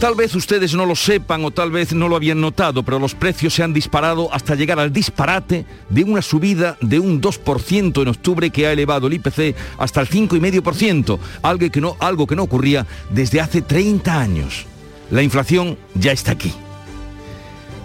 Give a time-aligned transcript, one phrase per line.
[0.00, 3.16] Tal vez ustedes no lo sepan o tal vez no lo habían notado, pero los
[3.16, 8.06] precios se han disparado hasta llegar al disparate de una subida de un 2% en
[8.08, 12.44] octubre que ha elevado el IPC hasta el 5,5%, algo que no, algo que no
[12.44, 14.66] ocurría desde hace 30 años.
[15.10, 16.52] La inflación ya está aquí.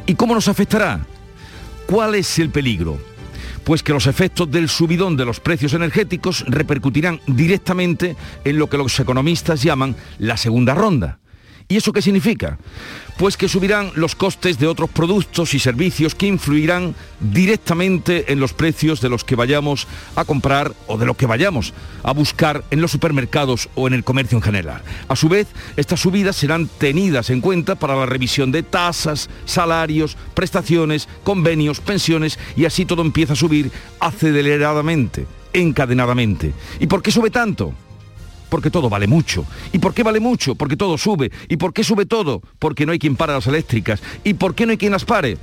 [0.06, 1.00] ¿Y cómo nos afectará?
[1.88, 3.00] ¿Cuál es el peligro?
[3.64, 8.78] Pues que los efectos del subidón de los precios energéticos repercutirán directamente en lo que
[8.78, 11.18] los economistas llaman la segunda ronda
[11.74, 12.60] ¿Y eso qué significa?
[13.18, 18.54] Pues que subirán los costes de otros productos y servicios que influirán directamente en los
[18.54, 21.74] precios de los que vayamos a comprar o de lo que vayamos
[22.04, 24.84] a buscar en los supermercados o en el comercio en general.
[25.08, 30.16] A su vez, estas subidas serán tenidas en cuenta para la revisión de tasas, salarios,
[30.36, 36.54] prestaciones, convenios, pensiones y así todo empieza a subir aceleradamente, encadenadamente.
[36.80, 37.74] ¿Y por qué sube tanto?
[38.54, 39.48] Porque todo vale mucho.
[39.72, 40.54] ¿Y por qué vale mucho?
[40.54, 41.32] Porque todo sube.
[41.50, 42.40] ¿Y por qué sube todo?
[42.60, 44.00] Porque no hay quien pare las eléctricas.
[44.24, 45.40] ¿Y por qué no hay quien las pare?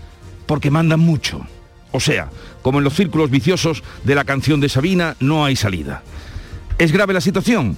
[0.47, 1.45] Porque mandan mucho.
[1.91, 2.31] O sea,
[2.63, 6.05] como en los círculos viciosos de la canción de Sabina, no hay salida.
[6.79, 7.77] ¿Es grave la situación?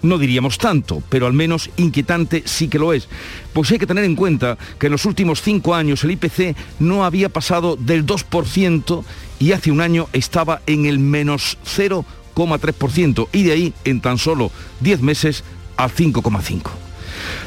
[0.00, 3.10] No diríamos tanto, pero al menos inquietante sí que lo es.
[3.52, 7.04] Pues hay que tener en cuenta que en los últimos cinco años el IPC no
[7.04, 9.04] había pasado del 2%
[9.38, 14.18] y hace un año estaba en el menos 0 3% y de ahí en tan
[14.18, 15.44] solo 10 meses
[15.76, 16.62] al 5,5%.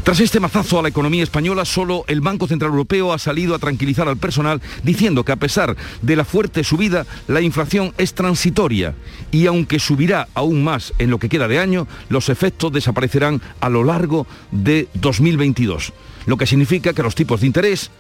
[0.04, 3.60] Tras este mazazo a la economía española, solo el Banco Central Europeo ha salido a
[3.60, 8.96] tranquilizar al personal diciendo que a pesar de la fuerte subida, la inflación es transitoria
[9.32, 13.70] y aunque subirá aún más en lo que queda de año, los efectos desaparecerán a
[13.70, 15.94] lo largo de 2022,
[16.26, 17.92] lo que significa que los tipos de interés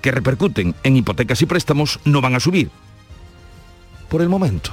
[0.00, 2.70] que repercuten en hipotecas y préstamos no van a subir.
[4.08, 4.72] Por el momento.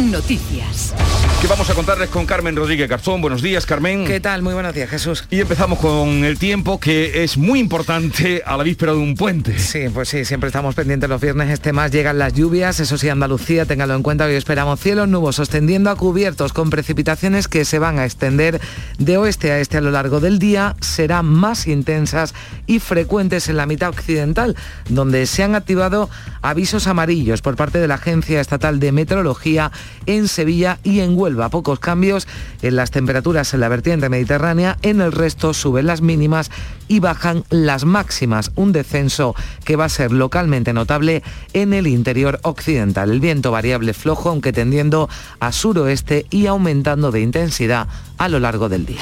[0.00, 0.94] Noticias.
[1.40, 3.22] Que vamos a contarles con Carmen Rodríguez Garzón.
[3.22, 4.04] Buenos días, Carmen.
[4.04, 4.42] ¿Qué tal?
[4.42, 5.24] Muy buenos días, Jesús.
[5.30, 9.58] Y empezamos con el tiempo, que es muy importante a la víspera de un puente.
[9.58, 11.48] Sí, pues sí, siempre estamos pendientes los viernes.
[11.48, 14.26] Este más llegan las lluvias, eso sí, Andalucía, téngalo en cuenta.
[14.26, 18.60] Hoy esperamos cielos nubosos tendiendo a cubiertos con precipitaciones que se van a extender
[18.98, 20.76] de oeste a este a lo largo del día.
[20.80, 22.34] Serán más intensas
[22.66, 24.56] y frecuentes en la mitad occidental,
[24.90, 26.10] donde se han activado
[26.42, 29.72] avisos amarillos por parte de la Agencia Estatal de Meteorología
[30.06, 31.48] en Sevilla y en Huelva.
[31.48, 32.26] Pocos cambios
[32.62, 36.50] en las temperaturas en la vertiente mediterránea, en el resto suben las mínimas
[36.88, 39.34] y bajan las máximas, un descenso
[39.64, 43.10] que va a ser localmente notable en el interior occidental.
[43.10, 45.08] El viento variable flojo, aunque tendiendo
[45.38, 49.00] a suroeste y aumentando de intensidad a lo largo del día.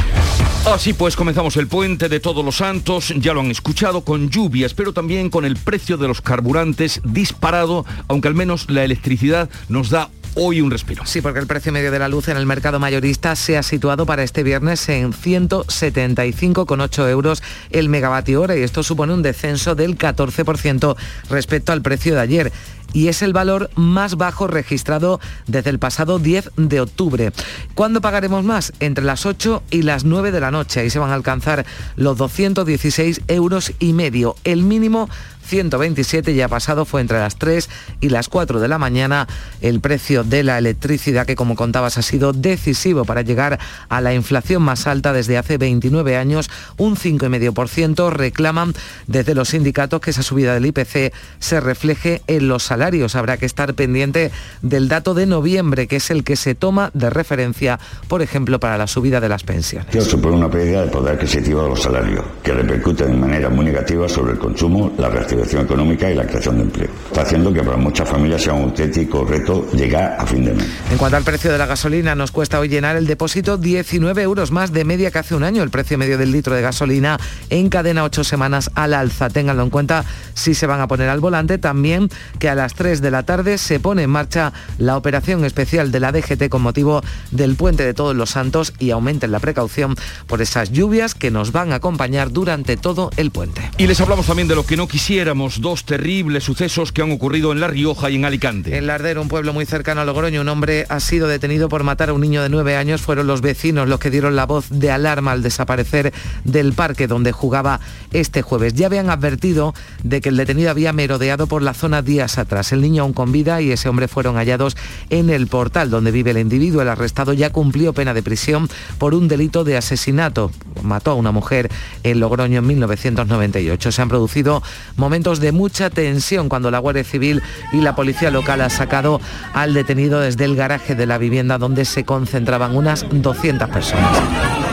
[0.66, 4.74] Así pues, comenzamos el puente de Todos los Santos, ya lo han escuchado, con lluvias,
[4.74, 9.88] pero también con el precio de los carburantes disparado, aunque al menos la electricidad nos
[9.88, 11.04] da hoy un respiro.
[11.04, 14.06] Sí, porque el precio medio de la luz en el mercado mayorista se ha situado
[14.06, 19.98] para este viernes en 175,8 euros el megavatio hora y esto supone un descenso del
[19.98, 20.96] 14%
[21.28, 22.52] respecto al precio de ayer
[22.92, 27.32] y es el valor más bajo registrado desde el pasado 10 de octubre.
[27.74, 28.72] ¿Cuándo pagaremos más?
[28.80, 30.80] Entre las 8 y las 9 de la noche.
[30.80, 31.66] Ahí se van a alcanzar
[31.96, 34.36] los 216 euros y medio.
[34.44, 35.08] El mínimo
[35.48, 39.26] 127 ya pasado fue entre las 3 y las 4 de la mañana
[39.62, 44.12] el precio de la electricidad que como contabas ha sido decisivo para llegar a la
[44.12, 48.74] inflación más alta desde hace 29 años, un 5,5% reclaman
[49.06, 52.77] desde los sindicatos que esa subida del IPC se refleje en los salarios.
[53.14, 54.30] Habrá que estar pendiente
[54.62, 57.78] del dato de noviembre, que es el que se toma de referencia,
[58.08, 59.94] por ejemplo, para la subida de las pensiones.
[59.94, 63.64] Esto supone una pérdida de poder adquisitivo de los salarios, que repercute de manera muy
[63.64, 66.90] negativa sobre el consumo, la reactivación económica y la creación de empleo.
[67.06, 70.66] Está haciendo que para muchas familias sea un auténtico reto llegar a fin de mes.
[70.90, 74.50] En cuanto al precio de la gasolina, nos cuesta hoy llenar el depósito 19 euros
[74.50, 75.62] más de media que hace un año.
[75.62, 77.18] El precio medio del litro de gasolina
[77.50, 79.28] encadena ocho semanas al alza.
[79.28, 80.04] Ténganlo en cuenta
[80.34, 81.58] si se van a poner al volante.
[81.58, 82.08] También
[82.38, 85.90] que a las las 3 de la tarde se pone en marcha la operación especial
[85.90, 87.00] de la DGT con motivo
[87.30, 91.50] del puente de todos los santos y aumenten la precaución por esas lluvias que nos
[91.50, 93.70] van a acompañar durante todo el puente.
[93.78, 97.52] Y les hablamos también de lo que no quisiéramos, dos terribles sucesos que han ocurrido
[97.52, 98.76] en La Rioja y en Alicante.
[98.76, 102.10] En Lardero, un pueblo muy cercano a Logroño, un hombre ha sido detenido por matar
[102.10, 103.00] a un niño de nueve años.
[103.00, 106.12] Fueron los vecinos los que dieron la voz de alarma al desaparecer
[106.44, 107.80] del parque donde jugaba
[108.12, 108.74] este jueves.
[108.74, 109.72] Ya habían advertido
[110.02, 112.57] de que el detenido había merodeado por la zona días atrás.
[112.72, 114.76] El niño aún con vida y ese hombre fueron hallados
[115.10, 116.82] en el portal donde vive el individuo.
[116.82, 118.68] El arrestado ya cumplió pena de prisión
[118.98, 120.50] por un delito de asesinato.
[120.82, 121.70] Mató a una mujer
[122.02, 123.92] en Logroño en 1998.
[123.92, 124.62] Se han producido
[124.96, 129.20] momentos de mucha tensión cuando la Guardia Civil y la policía local ha sacado
[129.54, 134.67] al detenido desde el garaje de la vivienda donde se concentraban unas 200 personas.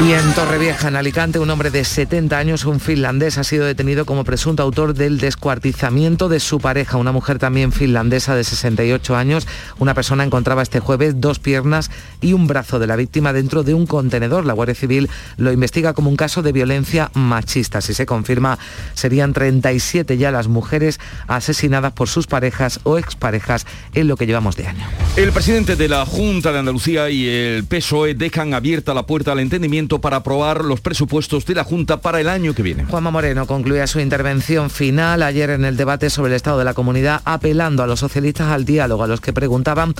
[0.00, 4.06] Y en Torrevieja, en Alicante, un hombre de 70 años, un finlandés, ha sido detenido
[4.06, 9.48] como presunto autor del descuartizamiento de su pareja, una mujer también finlandesa de 68 años.
[9.80, 11.90] Una persona encontraba este jueves dos piernas
[12.20, 14.46] y un brazo de la víctima dentro de un contenedor.
[14.46, 17.80] La Guardia Civil lo investiga como un caso de violencia machista.
[17.80, 18.56] Si se confirma,
[18.94, 24.54] serían 37 ya las mujeres asesinadas por sus parejas o exparejas en lo que llevamos
[24.54, 24.86] de año.
[25.16, 29.40] El presidente de la Junta de Andalucía y el PSOE dejan abierta la puerta al
[29.40, 32.84] entendimiento para aprobar los presupuestos de la Junta para el año que viene.
[32.84, 36.74] Juanma Moreno concluía su intervención final ayer en el debate sobre el estado de la
[36.74, 39.94] comunidad apelando a los socialistas al diálogo, a los que preguntaban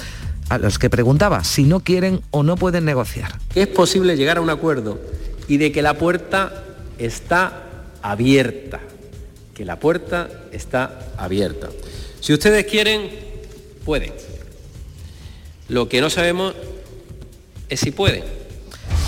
[0.48, 3.38] a los que preguntaba si no quieren o no pueden negociar.
[3.54, 4.98] Es posible llegar a un acuerdo
[5.46, 6.64] y de que la puerta
[6.98, 7.64] está
[8.02, 8.80] abierta,
[9.54, 11.68] que la puerta está abierta.
[12.20, 13.10] Si ustedes quieren,
[13.84, 14.12] pueden.
[15.68, 16.54] Lo que no sabemos
[17.68, 18.37] es si pueden.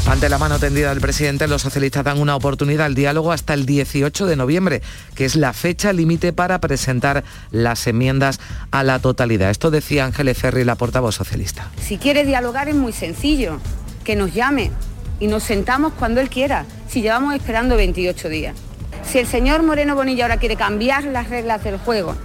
[0.07, 3.65] Ante la mano tendida del presidente, los socialistas dan una oportunidad al diálogo hasta el
[3.65, 4.83] 18 de noviembre,
[5.15, 8.41] que es la fecha límite para presentar las enmiendas
[8.73, 9.51] a la totalidad.
[9.51, 11.71] Esto decía Ángeles Ferri, la portavoz socialista.
[11.81, 13.59] Si quiere dialogar es muy sencillo,
[14.03, 14.73] que nos llame
[15.21, 18.57] y nos sentamos cuando él quiera, si llevamos esperando 28 días.
[19.09, 22.17] Si el señor Moreno Bonilla ahora quiere cambiar las reglas del juego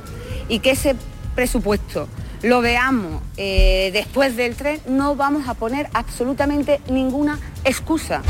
[0.49, 0.95] y que ese
[1.35, 2.07] presupuesto
[2.41, 8.21] lo veamos eh, después del tren, no vamos a poner absolutamente ninguna excusa.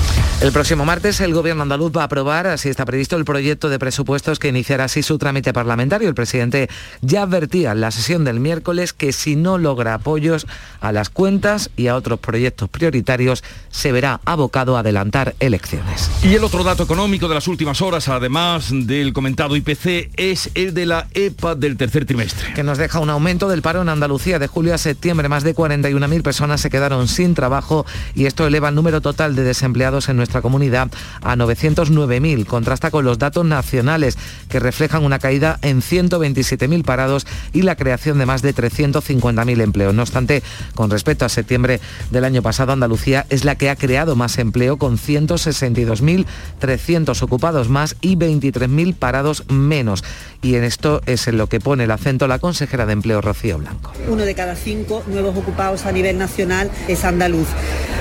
[0.41, 3.79] El próximo martes el gobierno andaluz va a aprobar, así está previsto, el proyecto de
[3.79, 6.09] presupuestos que iniciará así su trámite parlamentario.
[6.09, 6.69] El presidente
[7.01, 10.45] ya advertía en la sesión del miércoles que si no logra apoyos
[10.81, 16.11] a las cuentas y a otros proyectos prioritarios, se verá abocado a adelantar elecciones.
[16.21, 20.73] Y el otro dato económico de las últimas horas, además del comentado IPC, es el
[20.73, 22.53] de la EPA del tercer trimestre.
[22.53, 24.94] Que nos deja un aumento del paro en Andalucía de julio a septiembre.
[25.05, 29.43] Más de 41.000 personas se quedaron sin trabajo y esto eleva el número total de
[29.43, 30.89] desempleados en nuestra comunidad
[31.21, 32.45] a 909.000.
[32.45, 34.17] Contrasta con los datos nacionales
[34.49, 39.93] que reflejan una caída en 127.000 parados y la creación de más de 350.000 empleos.
[39.93, 40.41] No obstante,
[40.73, 44.77] con respecto a septiembre del año pasado, Andalucía es la que ha creado más empleo
[44.77, 50.03] con 162.300 ocupados más y 23.000 parados menos.
[50.41, 53.57] Y en esto es en lo que pone el acento la consejera de Empleo, Rocío
[53.57, 53.91] Blanco.
[54.07, 57.47] Uno de cada cinco nuevos ocupados a nivel nacional es andaluz.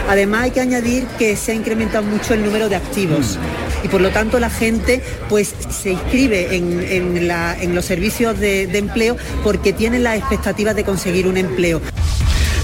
[0.09, 3.39] Además hay que añadir que se ha incrementado mucho el número de activos
[3.83, 9.17] y por lo tanto la gente pues se inscribe en, los servicios de, de empleo
[9.43, 11.81] porque tienen las expectativas de conseguir un empleo.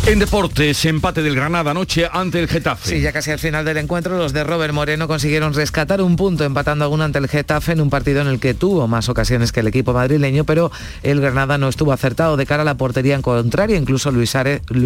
[0.07, 2.89] En deportes, empate del Granada anoche ante el Getafe.
[2.89, 6.43] Sí, ya casi al final del encuentro, los de Robert Moreno consiguieron rescatar un punto
[6.43, 9.53] empatando a uno ante el Getafe en un partido en el que tuvo más ocasiones
[9.53, 13.15] que el equipo madrileño, pero el Granada no estuvo acertado de cara a la portería
[13.15, 13.77] en contraria.
[13.77, 14.35] Incluso Luis,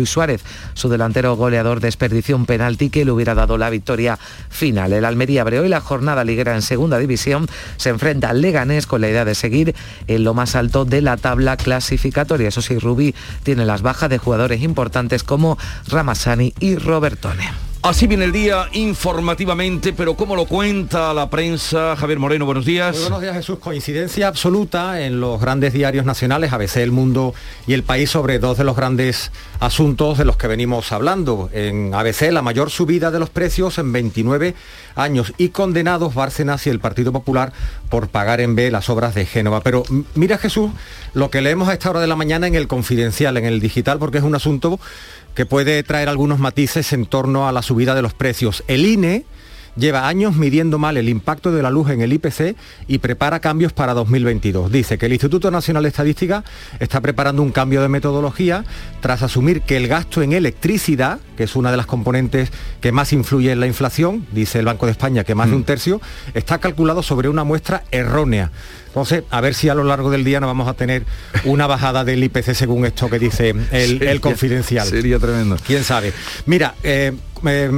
[0.04, 0.42] Suárez,
[0.74, 4.18] su delantero goleador, desperdició un penalti que le hubiera dado la victoria
[4.50, 4.92] final.
[4.92, 7.48] El Almería abre hoy la jornada liguera en segunda división.
[7.76, 9.76] Se enfrenta al Leganés con la idea de seguir
[10.08, 12.48] en lo más alto de la tabla clasificatoria.
[12.48, 15.58] Eso sí, Rubí tiene las bajas de jugadores importantes como
[15.88, 17.73] Ramasani y Robertone.
[17.84, 21.94] Así viene el día informativamente, pero ¿cómo lo cuenta la prensa?
[21.96, 22.98] Javier Moreno, buenos días.
[22.98, 23.58] buenos días, Jesús.
[23.58, 27.34] Coincidencia absoluta en los grandes diarios nacionales, ABC, El Mundo
[27.66, 31.50] y El País, sobre dos de los grandes asuntos de los que venimos hablando.
[31.52, 34.54] En ABC, la mayor subida de los precios en 29
[34.94, 37.52] años y condenados Bárcenas y el Partido Popular
[37.90, 39.60] por pagar en B las obras de Génova.
[39.60, 39.82] Pero
[40.14, 40.70] mira, Jesús,
[41.12, 43.98] lo que leemos a esta hora de la mañana en el confidencial, en el digital,
[43.98, 44.80] porque es un asunto
[45.34, 48.64] que puede traer algunos matices en torno a la subida de los precios.
[48.68, 49.24] El INE
[49.76, 53.72] lleva años midiendo mal el impacto de la luz en el IPC y prepara cambios
[53.72, 54.70] para 2022.
[54.70, 56.44] Dice que el Instituto Nacional de Estadística
[56.80, 58.64] está preparando un cambio de metodología
[59.00, 62.50] tras asumir que el gasto en electricidad, que es una de las componentes
[62.80, 65.62] que más influye en la inflación, dice el Banco de España que más de un
[65.62, 65.64] mm.
[65.64, 66.00] tercio,
[66.34, 68.50] está calculado sobre una muestra errónea.
[68.94, 71.02] Entonces, a ver si a lo largo del día no vamos a tener
[71.44, 74.86] una bajada del IPC según esto que dice el, confidencial.
[74.86, 75.56] Sería tremendo.
[75.66, 76.12] ¿Quién sabe?
[76.46, 77.12] Mira, eh,
[77.46, 77.70] eh,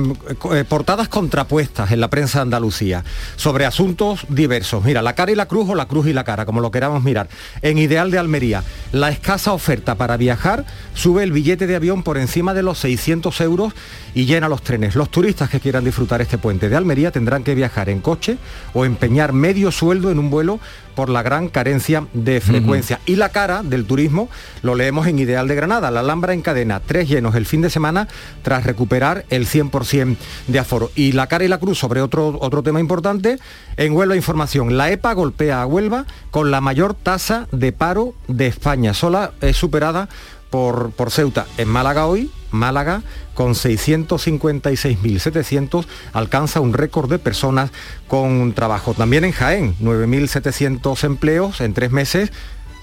[0.52, 3.04] eh, portadas contrapuestas en la prensa de Andalucía
[3.37, 4.85] sobre asuntos diversos.
[4.85, 7.02] Mira, la cara y la cruz o la cruz y la cara, como lo queramos
[7.02, 7.28] mirar.
[7.62, 12.18] En Ideal de Almería, la escasa oferta para viajar sube el billete de avión por
[12.18, 13.73] encima de los 600 euros
[14.14, 14.94] y llena los trenes.
[14.94, 18.38] Los turistas que quieran disfrutar este puente de Almería tendrán que viajar en coche
[18.73, 20.61] o empeñar medio sueldo en un vuelo
[20.97, 22.99] por la gran carencia de frecuencia.
[23.07, 24.29] Y la cara del turismo
[24.62, 25.93] lo leemos en Ideal de Granada.
[25.93, 28.09] La Alhambra en cadena, tres llenos el fin de semana
[28.43, 30.17] tras recuperar el 100%
[30.49, 30.91] de aforo.
[30.97, 33.38] Y la cara y la cruz sobre otro, otro tema importante.
[33.76, 38.47] En Huelva Información, la EPA golpea a Huelva con la mayor tasa de paro de
[38.47, 38.95] España.
[38.95, 40.09] Sola es superada
[40.50, 41.47] por, Ceuta.
[41.59, 43.03] En Málaga hoy, Málaga
[43.35, 47.73] con 656.700 alcanza un récord de personas
[48.09, 48.95] con trabajo.
[48.95, 52.31] También en Jaén, 9.700 empleos en tres meses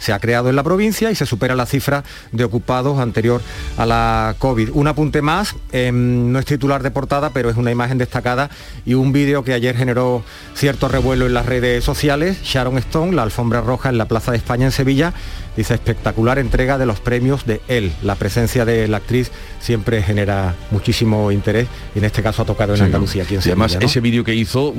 [0.04, 2.04] se ha creado en la provincia y se supera la cifra
[2.34, 3.42] de ocupados anterior
[3.78, 4.72] a la COVID.
[4.74, 8.50] Un apunte más, em, no es titular de portada, pero es una imagen destacada
[8.86, 10.22] y un vídeo que ayer generó
[10.56, 12.42] cierto revuelo en las redes sociales.
[12.44, 15.14] Sharon Stone, la alfombra roja en la Plaza de España en Sevilla,
[15.56, 17.92] dice espectacular entrega de los premios de él.
[18.04, 19.32] La presencia de la actriz
[19.64, 23.26] siempre genera muchísimo interés y en este caso ha tocado en Andalucía.
[23.30, 24.74] y además ese vídeo que hizo,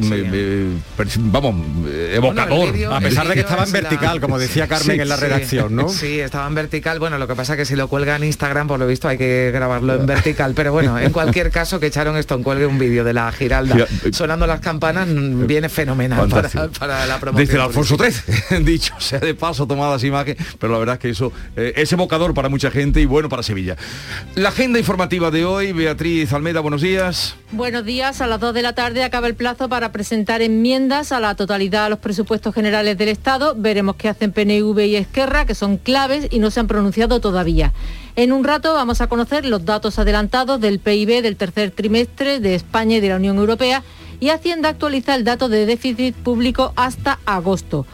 [1.19, 1.55] vamos,
[2.13, 2.75] evocador.
[2.93, 5.89] a pesar de que estaba en vertical, como decía Carmen en la redacción, ¿no?
[5.89, 6.99] Sí, estaba en vertical.
[6.99, 9.17] Bueno, lo que pasa es que si lo cuelga en Instagram, por lo visto hay
[9.17, 10.53] que grabarlo en vertical.
[10.55, 13.87] Pero bueno, en cualquier caso que echaron esto en cuelgue un vídeo de la Giralda
[14.13, 17.47] sonando las campanas viene fenomenal para, la promoción.
[17.47, 20.25] Desde el Alfonso XIII, dicho sea de paso, tomadas imágenes
[20.59, 23.43] pero la verdad es que eso eh, es evocador para mucha gente y bueno para
[23.43, 23.77] Sevilla.
[24.35, 27.37] La informativa de hoy, Beatriz Almeida, buenos días.
[27.53, 31.21] Buenos días, a las 2 de la tarde acaba el plazo para presentar enmiendas a
[31.21, 33.55] la totalidad a los presupuestos generales del Estado.
[33.57, 37.73] Veremos qué hacen PNV y Esquerra, que son claves y no se han pronunciado todavía.
[38.17, 42.55] En un rato vamos a conocer los datos adelantados del PIB del tercer trimestre de
[42.55, 43.83] España y de la Unión Europea
[44.21, 47.87] y Hacienda actualiza el dato de déficit público hasta agosto.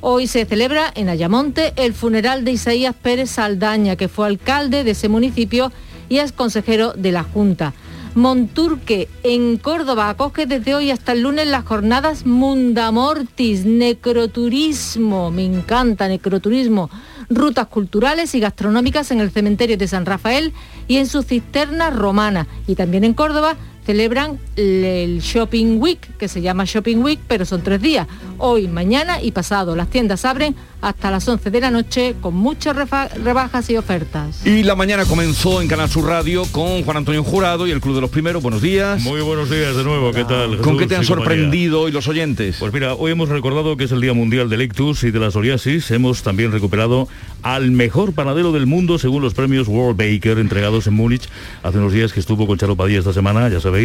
[0.00, 4.92] Hoy se celebra en Ayamonte el funeral de Isaías Pérez Saldaña, que fue alcalde de
[4.92, 5.72] ese municipio
[6.08, 7.74] y es consejero de la Junta.
[8.14, 16.08] Monturque, en Córdoba, acoge desde hoy hasta el lunes las jornadas Mundamortis, necroturismo, me encanta
[16.08, 16.90] necroturismo,
[17.30, 20.52] rutas culturales y gastronómicas en el cementerio de San Rafael
[20.88, 22.48] y en su cisterna romana.
[22.66, 23.56] Y también en Córdoba
[23.88, 29.22] celebran el Shopping Week, que se llama Shopping Week, pero son tres días, hoy, mañana
[29.22, 29.74] y pasado.
[29.76, 34.46] Las tiendas abren hasta las 11 de la noche con muchas rebajas y ofertas.
[34.46, 37.94] Y la mañana comenzó en Canal Sur Radio con Juan Antonio Jurado y el Club
[37.94, 38.42] de los Primeros.
[38.42, 39.00] Buenos días.
[39.00, 40.58] Muy buenos días de nuevo, ¿qué tal?
[40.58, 42.56] ¿Con qué te han sorprendido hoy los oyentes?
[42.58, 45.30] Pues mira, hoy hemos recordado que es el Día Mundial del Ictus y de la
[45.30, 45.90] psoriasis.
[45.92, 47.08] Hemos también recuperado
[47.42, 51.26] al mejor panadero del mundo según los premios World Baker entregados en Múnich
[51.62, 53.77] hace unos días que estuvo con Charo Padilla esta semana, ya sabéis.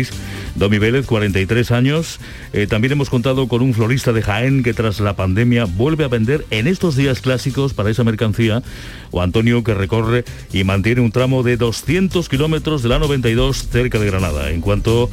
[0.55, 2.19] Domi Vélez, 43 años.
[2.51, 6.07] Eh, también hemos contado con un florista de Jaén que tras la pandemia vuelve a
[6.07, 8.63] vender en estos días clásicos para esa mercancía,
[9.11, 13.99] o Antonio que recorre y mantiene un tramo de 200 kilómetros de la 92 cerca
[13.99, 14.49] de Granada.
[14.49, 15.09] En cuanto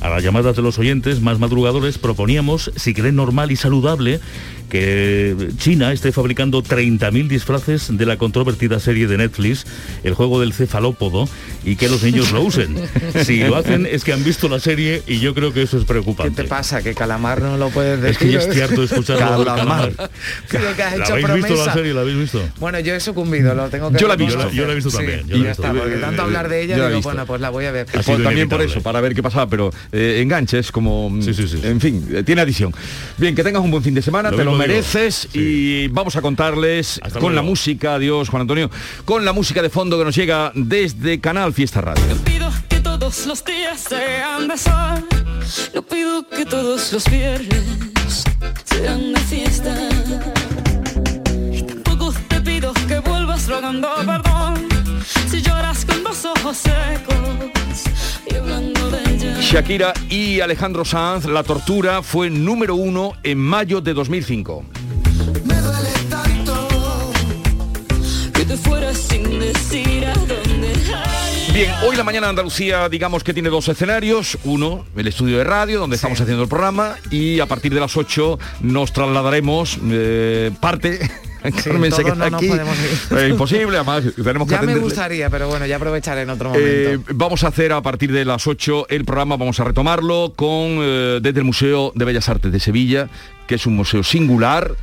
[0.00, 4.20] a las llamadas de los oyentes más madrugadores, proponíamos, si creen normal y saludable,
[4.72, 9.66] que China esté fabricando 30.000 disfraces de la controvertida serie de Netflix,
[10.02, 11.28] el juego del cefalópodo,
[11.62, 12.76] y que los niños lo usen.
[13.22, 15.84] Si lo hacen es que han visto la serie y yo creo que eso es
[15.84, 16.34] preocupante.
[16.34, 16.82] ¿Qué te pasa?
[16.82, 18.10] ¿Que Calamar no lo puedes decir?
[18.10, 19.92] Es que yo estoy harto de escuchar Calamar.
[19.92, 21.92] ¿La habéis visto la serie?
[21.92, 22.42] ¿La habéis visto?
[22.58, 24.90] Bueno, yo he sucumbido, lo tengo que Yo la he visto, yo la he visto
[24.90, 25.26] también.
[25.28, 27.86] y ya está, porque tanto hablar de ella, digo, bueno, pues la voy a ver.
[27.92, 31.14] Pues también por eso, para ver qué pasaba, pero eh, enganches como...
[31.20, 31.60] Sí, sí, sí.
[31.62, 32.72] En fin, eh, tiene adición.
[33.18, 37.00] Bien, que tengas un buen fin de semana, te lo mereces y vamos a contarles
[37.18, 38.70] con la música, adiós Juan Antonio,
[39.04, 42.04] con la música de fondo que nos llega desde Canal Fiesta Radio.
[42.08, 45.04] Yo pido que todos los días sean de sol,
[45.74, 48.24] yo pido que todos los viernes
[48.64, 49.76] sean de fiesta.
[51.50, 54.41] Y tampoco te pido que vuelvas rogando perdón,
[55.98, 57.16] los ojos secos
[58.30, 59.02] y hablando de
[59.40, 64.64] Shakira y Alejandro Sanz, La Tortura fue número uno en mayo de 2005.
[65.44, 66.68] Me duele tanto
[68.32, 71.52] que te fueras sin decir a dónde hay.
[71.52, 74.38] Bien, hoy la mañana de Andalucía digamos que tiene dos escenarios.
[74.44, 77.96] Uno, el estudio de radio, donde estamos haciendo el programa, y a partir de las
[77.96, 81.10] 8 nos trasladaremos eh, parte...
[81.64, 82.50] Carmen se todos queda no aquí.
[83.16, 86.68] Es imposible, además tenemos que Ya me gustaría, pero bueno, ya aprovecharé en otro momento.
[86.68, 90.78] Eh, vamos a hacer a partir de las 8 el programa, vamos a retomarlo con
[90.80, 93.08] eh, desde el Museo de Bellas Artes de Sevilla,
[93.46, 94.76] que es un museo singular.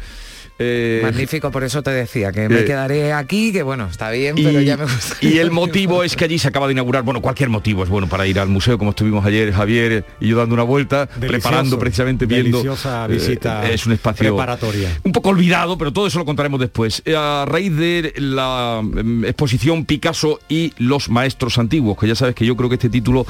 [0.60, 4.36] Eh, Magnífico, por eso te decía que me eh, quedaré aquí, que bueno, está bien,
[4.36, 5.16] pero ya me gusta.
[5.22, 8.08] y el motivo es que allí se acaba de inaugurar, bueno, cualquier motivo es bueno
[8.08, 12.26] para ir al museo, como estuvimos ayer Javier y yo dando una vuelta, preparando precisamente
[12.26, 12.58] viendo.
[12.58, 14.90] Deliciosa eh, visita es un espacio preparatoria.
[15.04, 17.02] un poco olvidado, pero todo eso lo contaremos después.
[17.16, 22.46] A raíz de la mm, exposición Picasso y los maestros antiguos, que ya sabes que
[22.46, 23.26] yo creo que este título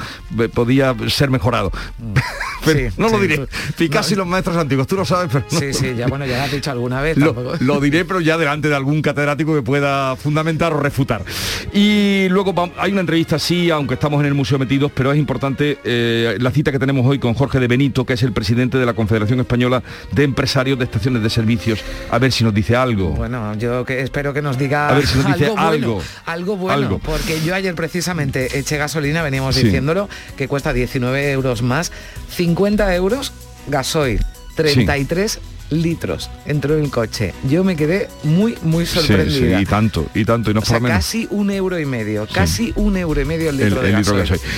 [0.54, 1.70] podía ser mejorado.
[2.64, 3.38] Pero Sí, no lo diré.
[3.38, 6.26] tú- Picasso y los maestros antiguos, tú lo sabes, pero no- Sí, sí, ya bueno,
[6.26, 7.16] ya lo has dicho alguna vez.
[7.60, 11.24] lo, diré, pero ya delante de algún catedrático que pueda fundamentar o refutar.
[11.72, 15.78] Y luego hay una entrevista, sí, aunque estamos en el museo metidos, pero es importante
[15.84, 18.86] eh, la cita que tenemos hoy con Jorge de Benito, que es el presidente de
[18.86, 21.80] la Confederación Española de Empresarios de Estaciones de Servicios.
[22.10, 23.10] A ver si nos dice algo.
[23.10, 26.02] Bueno, yo que espero que nos diga A ver si nos dice algo, bueno, algo.
[26.26, 26.98] algo bueno, Algo.
[26.98, 29.64] porque yo ayer precisamente eché gasolina, veníamos Sí.
[29.64, 31.92] diciéndolo, que cuesta 19 euros más,
[32.30, 33.32] 50 euros
[33.66, 34.24] gasoil,
[34.56, 37.32] 33 litros entró en el coche.
[37.48, 39.60] Yo me quedé muy, muy Sí, sí, sorprendida.
[39.60, 41.04] y tanto, y tanto, y no O sea, por lo menos.
[41.04, 43.96] casi un euro y medio, casi un euro y medio el El, litro de el
[43.96, 44.38] litro de gasoil.
[44.40, 44.52] gasoil.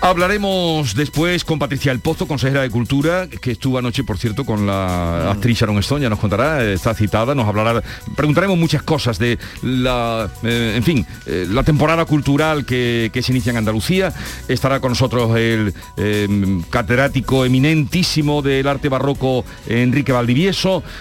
[0.00, 4.66] Hablaremos después con Patricia El Pozo, consejera de Cultura, que estuvo anoche, por cierto, con
[4.66, 7.82] la actriz Sharon Stone, ya nos contará, está citada, nos hablará,
[8.16, 13.30] preguntaremos muchas cosas de la, eh, en fin, eh, la temporada cultural que, que se
[13.32, 14.12] inicia en Andalucía.
[14.48, 16.28] Estará con nosotros el eh,
[16.70, 20.51] catedrático eminentísimo del arte barroco Enrique Valdivieso.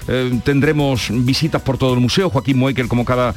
[0.08, 2.29] Eh, tendremos visitas por todo el museo.
[2.29, 3.36] Joaquín Moekel, como cada,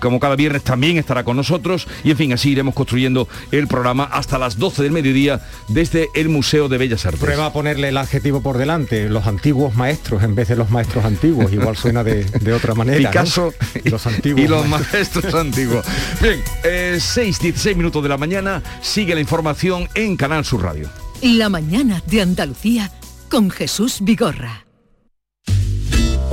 [0.00, 1.86] como cada viernes, también estará con nosotros.
[2.02, 6.28] Y en fin, así iremos construyendo el programa hasta las 12 del mediodía desde el
[6.28, 7.20] Museo de Bellas Artes.
[7.20, 11.04] Prueba a ponerle el adjetivo por delante, los antiguos maestros en vez de los maestros
[11.04, 13.00] antiguos, igual suena de, de otra manera.
[13.00, 13.08] ¿no?
[13.08, 13.52] Picasso
[13.84, 14.92] los antiguos y los maestros.
[14.92, 15.86] maestros antiguos.
[16.20, 20.88] Bien, eh, 6, 16 minutos de la mañana, sigue la información en Canal Sur Radio.
[21.22, 22.90] La mañana de Andalucía
[23.28, 24.63] con Jesús Vigorra.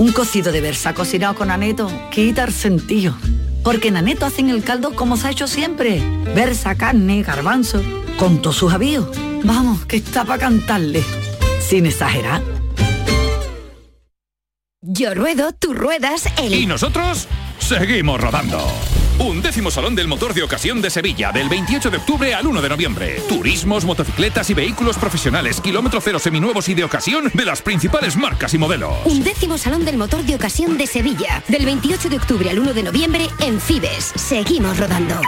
[0.02, 3.16] Un cocido de versa cocinado con aneto quita el sentido.
[3.64, 6.02] Porque en aneto hacen el caldo como se ha hecho siempre.
[6.34, 7.84] Versa, carne, garbanzo,
[8.18, 9.06] con todos sus avíos.
[9.44, 11.04] Vamos, que está para cantarle.
[11.60, 12.42] Sin exagerar.
[14.82, 16.52] Yo ruedo, tú ruedas, el...
[16.52, 17.28] Y nosotros
[17.60, 18.58] seguimos rodando.
[19.20, 22.62] Un décimo Salón del Motor de Ocasión de Sevilla, del 28 de octubre al 1
[22.62, 23.22] de noviembre.
[23.30, 28.54] Turismos, motocicletas y vehículos profesionales, kilómetro cero seminuevos y de ocasión de las principales marcas
[28.54, 28.94] y modelos.
[29.06, 32.74] Un décimo Salón del Motor de Ocasión de Sevilla, del 28 de octubre al 1
[32.74, 34.12] de noviembre en Fibes.
[34.16, 35.22] Seguimos rodando.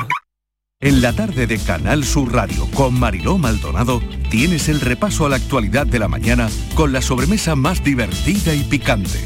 [0.84, 5.38] En la tarde de Canal Sur Radio con Mariló Maldonado tienes el repaso a la
[5.38, 9.26] actualidad de la mañana con la sobremesa más divertida y picante,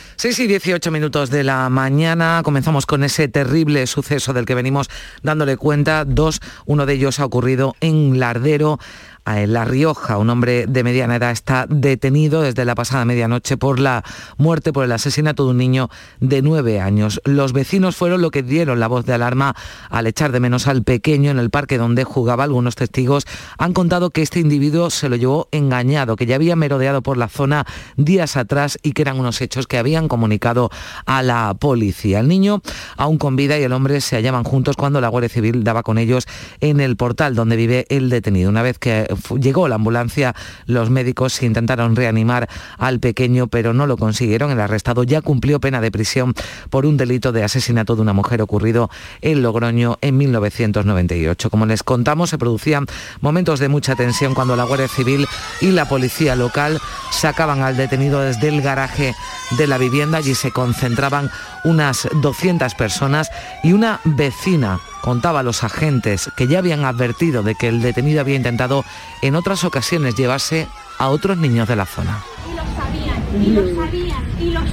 [0.21, 4.87] 6 y 18 minutos de la mañana comenzamos con ese terrible suceso del que venimos
[5.23, 6.05] dándole cuenta.
[6.05, 8.77] Dos, uno de ellos ha ocurrido en Lardero,
[9.25, 10.17] en La Rioja.
[10.17, 14.03] Un hombre de mediana edad está detenido desde la pasada medianoche por la
[14.37, 17.21] muerte, por el asesinato de un niño de nueve años.
[17.25, 19.55] Los vecinos fueron lo que dieron la voz de alarma
[19.89, 22.43] al echar de menos al pequeño en el parque donde jugaba.
[22.43, 23.25] Algunos testigos
[23.57, 27.27] han contado que este individuo se lo llevó engañado, que ya había merodeado por la
[27.27, 27.65] zona
[27.97, 30.69] días atrás y que eran unos hechos que habían comunicado
[31.05, 32.19] a la policía.
[32.19, 32.61] El niño
[32.97, 35.97] aún con vida y el hombre se hallaban juntos cuando la Guardia Civil daba con
[35.97, 36.27] ellos
[36.59, 38.49] en el portal donde vive el detenido.
[38.49, 39.07] Una vez que
[39.39, 44.51] llegó la ambulancia, los médicos intentaron reanimar al pequeño, pero no lo consiguieron.
[44.51, 46.33] El arrestado ya cumplió pena de prisión
[46.69, 48.89] por un delito de asesinato de una mujer ocurrido
[49.21, 51.49] en Logroño en 1998.
[51.49, 52.85] Como les contamos, se producían
[53.21, 55.27] momentos de mucha tensión cuando la Guardia Civil
[55.61, 56.79] y la policía local
[57.11, 59.13] sacaban al detenido desde el garaje
[59.57, 60.19] de la vivienda.
[60.19, 61.29] Allí se concentraban
[61.63, 63.29] unas 200 personas
[63.63, 68.21] y una vecina contaba a los agentes que ya habían advertido de que el detenido
[68.21, 68.85] había intentado
[69.21, 72.23] en otras ocasiones llevarse a otros niños de la zona.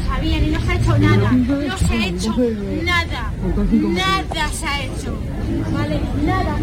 [0.09, 1.33] No se ha hecho nada.
[1.33, 2.37] No se ha hecho
[2.83, 3.33] nada.
[3.95, 5.19] Nada se ha hecho.
[5.73, 6.01] ¿Vale?
[6.25, 6.57] Nada.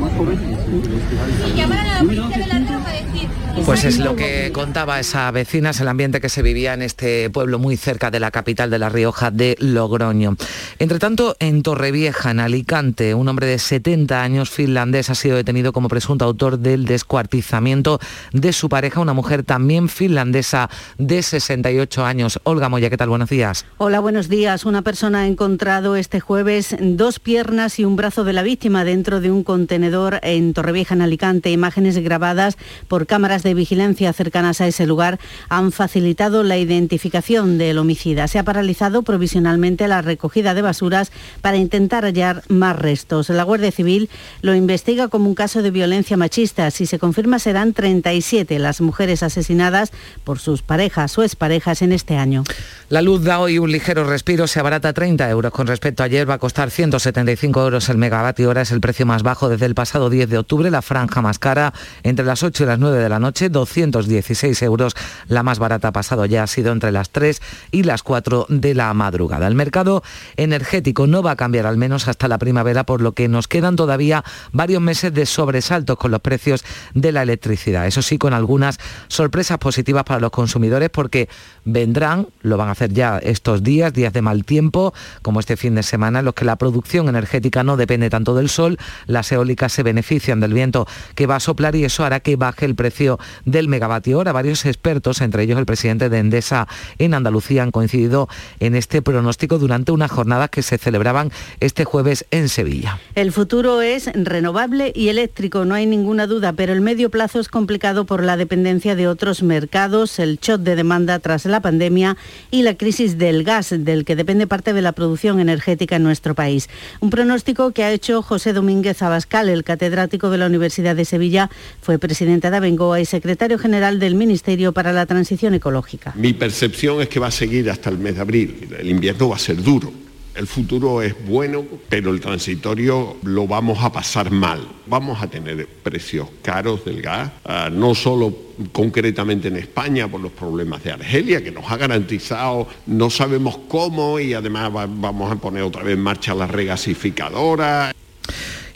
[1.48, 3.30] Y llamaron a la policía de la Rioja a decir
[3.66, 7.30] Pues es lo que contaba esa vecina, es el ambiente que se vivía en este
[7.30, 10.36] pueblo muy cerca de la capital de La Rioja de Logroño.
[10.80, 15.74] Entre tanto, en Torrevieja, en Alicante, un hombre de 70 años finlandés ha sido detenido
[15.74, 18.00] como presunto autor del descuartizamiento
[18.34, 22.40] de su pareja, una mujer también finlandesa de 68 años.
[22.44, 23.10] Olga Moya, ¿qué tal?
[23.10, 23.35] Buenos días.
[23.78, 24.64] Hola, buenos días.
[24.64, 29.20] Una persona ha encontrado este jueves dos piernas y un brazo de la víctima dentro
[29.20, 31.52] de un contenedor en Torrevieja, en Alicante.
[31.52, 35.20] Imágenes grabadas por cámaras de vigilancia cercanas a ese lugar
[35.50, 38.30] han facilitado la identificación del homicida.
[38.30, 43.30] Se ha paralizado provisionalmente la recogida de basuras para intentar hallar más restos.
[43.30, 44.10] La Guardia Civil
[44.42, 46.72] lo investiga como un caso de violencia machista.
[46.72, 49.92] Si se confirma serán 37 las mujeres asesinadas
[50.24, 52.46] por sus parejas o exparejas en este año.
[52.88, 56.30] La luz da hoy un ligero respiro, se abarata 30 euros con respecto a ayer,
[56.30, 59.74] va a costar 175 euros el megavatio hora, es el precio más bajo desde el
[59.74, 63.10] pasado 10 de octubre, la franja más cara entre las 8 y las 9 de
[63.10, 64.96] la noche, 216 euros,
[65.28, 68.94] la más barata pasado ya ha sido entre las 3 y las 4 de la
[68.94, 69.48] madrugada.
[69.48, 70.04] El mercado
[70.38, 73.76] energético no va a cambiar al menos hasta la primavera, por lo que nos quedan
[73.76, 77.88] todavía varios meses de sobresaltos con los precios de la electricidad.
[77.88, 81.28] Eso sí, con algunas sorpresas positivas para los consumidores porque
[81.64, 85.76] vendrán, lo van a hacer ya estos días, días de mal tiempo, como este fin
[85.76, 89.72] de semana, en los que la producción energética no depende tanto del sol, las eólicas
[89.72, 93.20] se benefician del viento que va a soplar y eso hará que baje el precio
[93.46, 94.32] del megavatio hora.
[94.32, 98.28] Varios expertos, entre ellos el presidente de Endesa en Andalucía, han coincidido
[98.60, 103.00] en este pronóstico durante unas jornadas que se celebraban este jueves en Sevilla.
[103.16, 107.50] El futuro es renovable y eléctrico, no hay ninguna duda, pero el medio plazo es
[107.50, 112.18] complicado por la dependencia de otros mercados, el shot de demanda tras la pandemia
[112.52, 116.34] y la crisis del gas, del que depende parte de la producción energética en nuestro
[116.34, 116.70] país.
[117.02, 121.50] Un pronóstico que ha hecho José Domínguez Abascal, el catedrático de la Universidad de Sevilla,
[121.82, 126.14] fue presidente de Abengoa y secretario general del Ministerio para la Transición Ecológica.
[126.16, 128.70] Mi percepción es que va a seguir hasta el mes de abril.
[128.80, 130.05] El invierno va a ser duro.
[130.36, 134.68] El futuro es bueno, pero el transitorio lo vamos a pasar mal.
[134.86, 138.36] Vamos a tener precios caros del gas, uh, no solo
[138.74, 144.20] concretamente en España por los problemas de Argelia, que nos ha garantizado, no sabemos cómo,
[144.20, 147.94] y además va, vamos a poner otra vez en marcha la regasificadora.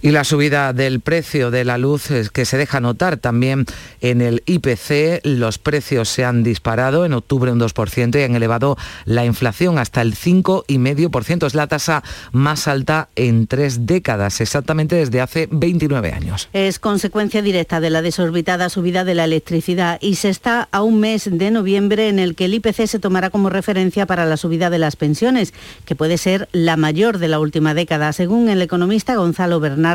[0.02, 3.66] Y la subida del precio de la luz que se deja notar también
[4.00, 5.22] en el IPC.
[5.24, 10.02] Los precios se han disparado en octubre un 2% y han elevado la inflación hasta
[10.02, 11.46] el 5,5%.
[11.46, 16.48] Es la tasa más alta en tres décadas, exactamente desde hace 29 años.
[16.54, 21.02] Es consecuencia directa de la desorbitada subida de la electricidad y se está a un
[21.02, 24.70] mes de noviembre en el que el IPC se tomará como referencia para la subida
[24.70, 25.54] de las pensiones,
[25.86, 28.14] que puede ser la mayor de la última década.
[28.14, 29.89] Según el economista Gonzalo Bernal,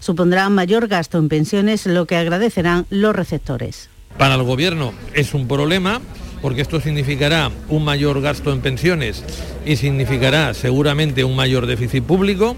[0.00, 3.88] supondrá mayor gasto en pensiones, lo que agradecerán los receptores.
[4.18, 6.00] Para el Gobierno es un problema
[6.44, 9.24] porque esto significará un mayor gasto en pensiones
[9.64, 12.54] y significará seguramente un mayor déficit público,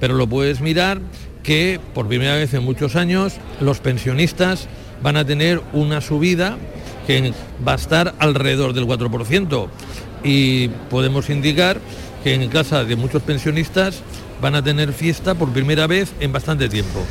[0.00, 1.00] pero lo puedes mirar
[1.42, 4.68] que por primera vez en muchos años los pensionistas
[5.02, 6.58] van a tener una subida
[7.06, 7.32] que
[7.66, 9.68] va a estar alrededor del 4%
[10.22, 11.80] y podemos indicar
[12.22, 14.02] que en casa de muchos pensionistas
[14.42, 17.06] van a tener fiesta por primera vez en bastante tiempo.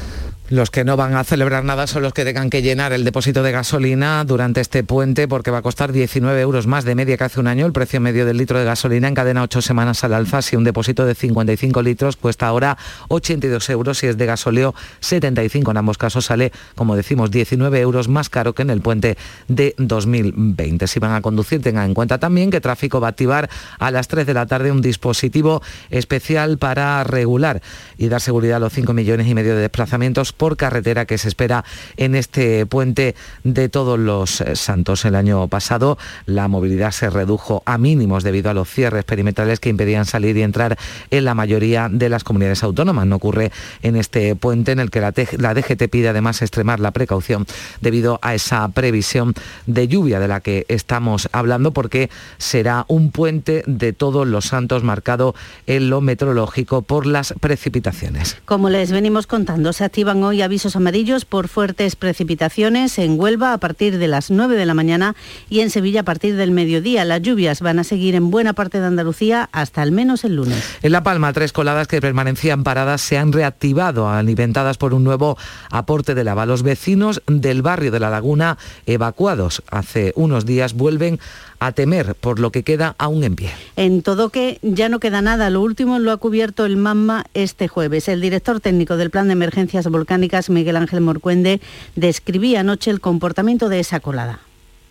[0.52, 3.42] Los que no van a celebrar nada son los que tengan que llenar el depósito
[3.42, 7.24] de gasolina durante este puente porque va a costar 19 euros más de media que
[7.24, 7.66] hace un año.
[7.66, 10.42] El precio medio del litro de gasolina encadena ocho semanas al alza.
[10.42, 15.72] Si un depósito de 55 litros cuesta ahora 82 euros, si es de gasóleo 75.
[15.72, 19.74] En ambos casos sale, como decimos, 19 euros más caro que en el puente de
[19.78, 20.86] 2020.
[20.88, 24.10] Si van a conducir, tengan en cuenta también que tráfico va a activar a las
[24.10, 27.62] 3 de la tarde un dispositivo especial para regular
[27.98, 31.28] y dar seguridad a los 5 millones y medio de desplazamientos por carretera que se
[31.28, 31.64] espera
[31.98, 35.06] en este puente de todos los eh, santos.
[35.06, 39.70] El año pasado la movilidad se redujo a mínimos debido a los cierres perimetrales que
[39.70, 40.80] impedían salir y entrar
[41.12, 43.06] en la mayoría de las comunidades autónomas.
[43.06, 43.52] No ocurre
[43.84, 47.46] en este puente en el que la, DGT pide además extremar la precaución
[47.80, 49.36] debido a esa previsión
[49.68, 54.84] de lluvia de la que estamos hablando porque será un puente de todos los santos
[54.84, 55.36] marcado
[55.68, 58.38] en lo meteorológico por las precipitaciones.
[58.46, 63.58] Como les venimos contando, se activan hoy avisos amarillos por fuertes precipitaciones en Huelva a
[63.58, 65.16] partir de las 9 de la mañana
[65.50, 67.04] y en Sevilla a partir del mediodía.
[67.04, 70.64] Las lluvias van a seguir en buena parte de Andalucía hasta al menos el lunes.
[70.82, 75.38] En La Palma, tres coladas que permanecían paradas se han reactivado, alimentadas por un nuevo
[75.70, 76.46] aporte de lava.
[76.46, 81.20] Los vecinos del barrio de La Laguna, evacuados hace unos días, vuelven
[81.62, 83.52] a temer por lo que queda aún en pie.
[83.76, 85.52] En Todoque ya no queda nada.
[85.52, 88.08] Lo último lo ha cubierto el MAMMA este jueves.
[88.08, 91.62] El director técnico del Plan de Emergencias Volcánicas Miguel Ángel Morcuende,
[91.96, 94.40] describía anoche el comportamiento de esa colada.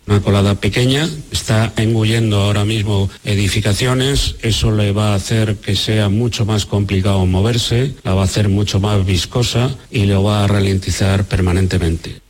[0.06, 6.08] Una colada pequeña, está engullendo ahora mismo edificaciones, eso le va a hacer que sea
[6.08, 10.46] mucho más complicado moverse, la va a hacer mucho más viscosa y lo va a
[10.46, 12.20] ralentizar permanentemente.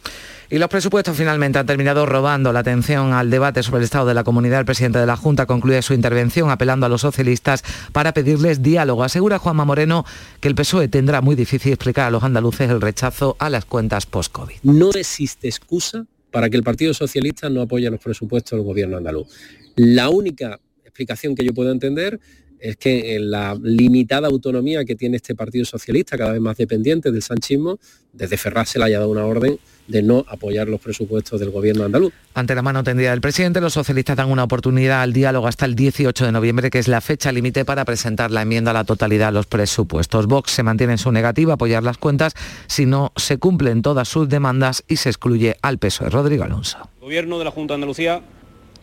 [0.53, 4.15] Y los presupuestos finalmente han terminado robando la atención al debate sobre el estado de
[4.15, 4.59] la comunidad.
[4.59, 9.05] El presidente de la Junta concluye su intervención apelando a los socialistas para pedirles diálogo.
[9.05, 10.05] Asegura Juanma Moreno
[10.41, 14.07] que el PSOE tendrá muy difícil explicar a los andaluces el rechazo a las cuentas
[14.07, 14.57] post-COVID.
[14.65, 19.29] No existe excusa para que el Partido Socialista no apoye los presupuestos del gobierno andaluz.
[19.77, 22.19] La única explicación que yo puedo entender
[22.61, 27.11] es que en la limitada autonomía que tiene este Partido Socialista, cada vez más dependiente
[27.11, 27.79] del sanchismo,
[28.13, 31.85] desde Ferraz se le haya dado una orden de no apoyar los presupuestos del gobierno
[31.85, 32.13] andaluz.
[32.35, 35.75] Ante la mano tendida del presidente, los socialistas dan una oportunidad al diálogo hasta el
[35.75, 39.29] 18 de noviembre, que es la fecha límite para presentar la enmienda a la totalidad
[39.29, 40.27] a los presupuestos.
[40.27, 42.35] Vox se mantiene en su negativa a apoyar las cuentas
[42.69, 46.11] si no se cumplen todas sus demandas y se excluye al PSOE.
[46.11, 46.79] Rodrigo Alonso.
[46.99, 48.23] El gobierno de la Junta de Andalucía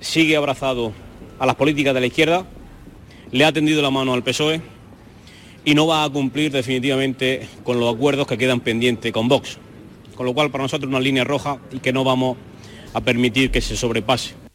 [0.02, 0.92] sigue abrazado
[1.40, 2.46] a las políticas de la izquierda,
[3.32, 4.62] le ha tendido la mano al PSOE
[5.66, 9.60] y no va a cumplir definitivamente con los acuerdos que quedan pendientes con Vox
[10.18, 12.38] con lo cual para nosotros una línea roja y que no vamos
[12.94, 14.47] a permitir que se sobrepase.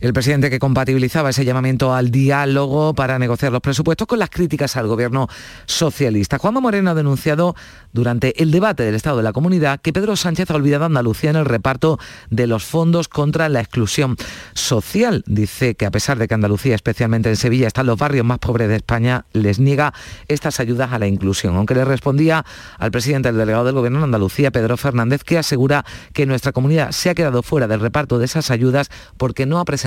[0.00, 4.76] El presidente que compatibilizaba ese llamamiento al diálogo para negociar los presupuestos con las críticas
[4.76, 5.26] al gobierno
[5.64, 6.38] socialista.
[6.38, 7.54] Juanma Moreno ha denunciado
[7.94, 11.30] durante el debate del Estado de la Comunidad que Pedro Sánchez ha olvidado a Andalucía
[11.30, 14.16] en el reparto de los fondos contra la exclusión
[14.52, 15.24] social.
[15.26, 18.68] Dice que a pesar de que Andalucía, especialmente en Sevilla, están los barrios más pobres
[18.68, 19.94] de España, les niega
[20.28, 21.56] estas ayudas a la inclusión.
[21.56, 22.44] Aunque le respondía
[22.78, 26.90] al presidente del delegado del Gobierno en Andalucía, Pedro Fernández, que asegura que nuestra comunidad
[26.90, 29.85] se ha quedado fuera del reparto de esas ayudas porque no ha presentado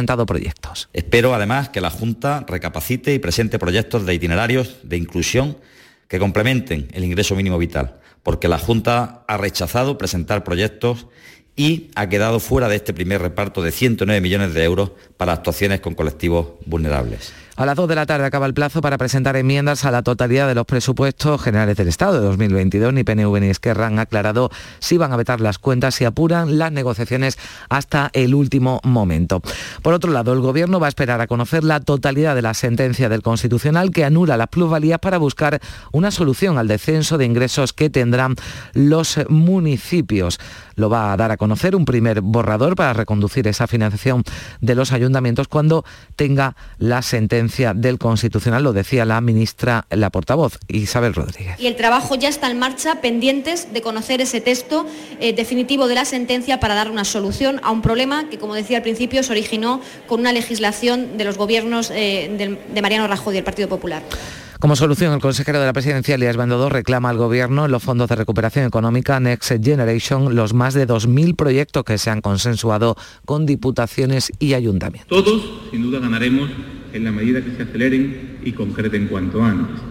[0.93, 5.57] Espero además que la Junta recapacite y presente proyectos de itinerarios de inclusión
[6.07, 11.07] que complementen el ingreso mínimo vital, porque la Junta ha rechazado presentar proyectos
[11.55, 15.81] y ha quedado fuera de este primer reparto de 109 millones de euros para actuaciones
[15.81, 17.33] con colectivos vulnerables.
[17.59, 20.47] A las 2 de la tarde acaba el plazo para presentar enmiendas a la totalidad
[20.47, 22.93] de los presupuestos generales del Estado de 2022.
[22.93, 26.71] Ni PNV ni Esquerra han aclarado si van a vetar las cuentas y apuran las
[26.71, 29.41] negociaciones hasta el último momento.
[29.81, 33.09] Por otro lado, el Gobierno va a esperar a conocer la totalidad de la sentencia
[33.09, 35.59] del Constitucional que anula las plusvalías para buscar
[35.91, 38.37] una solución al descenso de ingresos que tendrán
[38.71, 40.39] los municipios.
[40.75, 44.23] Lo va a dar a conocer un primer borrador para reconducir esa financiación
[44.61, 45.83] de los ayuntamientos cuando
[46.15, 51.59] tenga la sentencia del Constitucional, lo decía la ministra, la portavoz, Isabel Rodríguez.
[51.59, 54.85] Y el trabajo ya está en marcha, pendientes de conocer ese texto
[55.19, 58.77] eh, definitivo de la sentencia para dar una solución a un problema que, como decía
[58.77, 63.33] al principio, se originó con una legislación de los gobiernos eh, de, de Mariano Rajoy
[63.33, 64.03] del Partido Popular.
[64.59, 68.17] Como solución, el consejero de la presidencia, Elías Bendodo, reclama al Gobierno los fondos de
[68.17, 74.33] recuperación económica Next Generation los más de 2.000 proyectos que se han consensuado con diputaciones
[74.37, 75.07] y ayuntamientos.
[75.07, 76.49] Todos, sin duda, ganaremos
[76.93, 79.81] en la medida que se aceleren y concreten cuanto antes.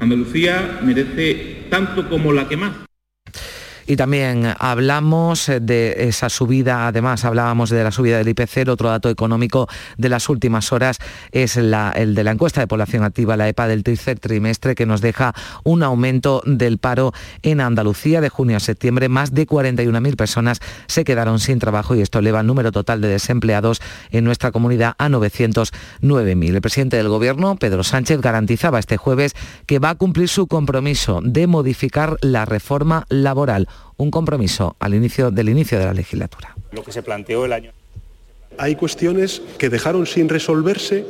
[0.00, 2.72] Andalucía merece tanto como la que más.
[3.86, 9.08] Y también hablamos de esa subida, además hablábamos de la subida del IPC, otro dato
[9.08, 10.98] económico de las últimas horas
[11.30, 11.70] es el
[12.14, 15.82] de la encuesta de población activa, la EPA del tercer trimestre, que nos deja un
[15.82, 19.08] aumento del paro en Andalucía de junio a septiembre.
[19.08, 23.08] Más de 41.000 personas se quedaron sin trabajo y esto eleva el número total de
[23.08, 26.54] desempleados en nuestra comunidad a 909.000.
[26.54, 29.34] El presidente del Gobierno, Pedro Sánchez, garantizaba este jueves
[29.66, 35.30] que va a cumplir su compromiso de modificar la reforma laboral un compromiso al inicio
[35.30, 36.56] del inicio de la legislatura.
[36.72, 37.72] Lo que se planteó el año.
[38.58, 41.06] Hay cuestiones que dejaron sin resolverse,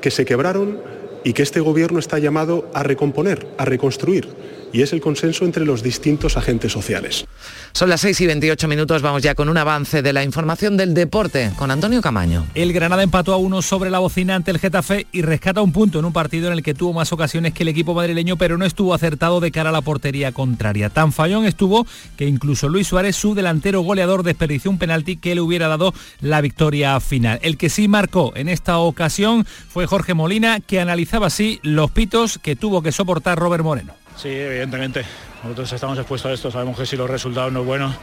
[0.00, 0.78] que se quebraron
[1.24, 4.28] y que este gobierno está llamado a recomponer, a reconstruir
[4.72, 7.26] y es el consenso entre los distintos agentes sociales.
[7.72, 10.94] Son las 6 y 28 minutos, vamos ya con un avance de la información del
[10.94, 12.46] deporte con Antonio Camaño.
[12.54, 15.98] El Granada empató a uno sobre la bocina ante el Getafe y rescata un punto
[15.98, 18.64] en un partido en el que tuvo más ocasiones que el equipo madrileño, pero no
[18.64, 20.90] estuvo acertado de cara a la portería contraria.
[20.90, 25.40] Tan fallón estuvo que incluso Luis Suárez, su delantero goleador, desperdició un penalti que le
[25.40, 27.38] hubiera dado la victoria final.
[27.42, 32.38] El que sí marcó en esta ocasión fue Jorge Molina, que analizaba así los pitos
[32.38, 33.94] que tuvo que soportar Robert Moreno.
[34.20, 35.04] Sí, evidentemente.
[35.44, 37.94] Nosotros estamos expuestos a esto, sabemos que si los resultados no son buenos,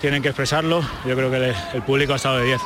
[0.00, 0.82] tienen que expresarlo.
[1.06, 2.60] Yo creo que el público ha estado de 10.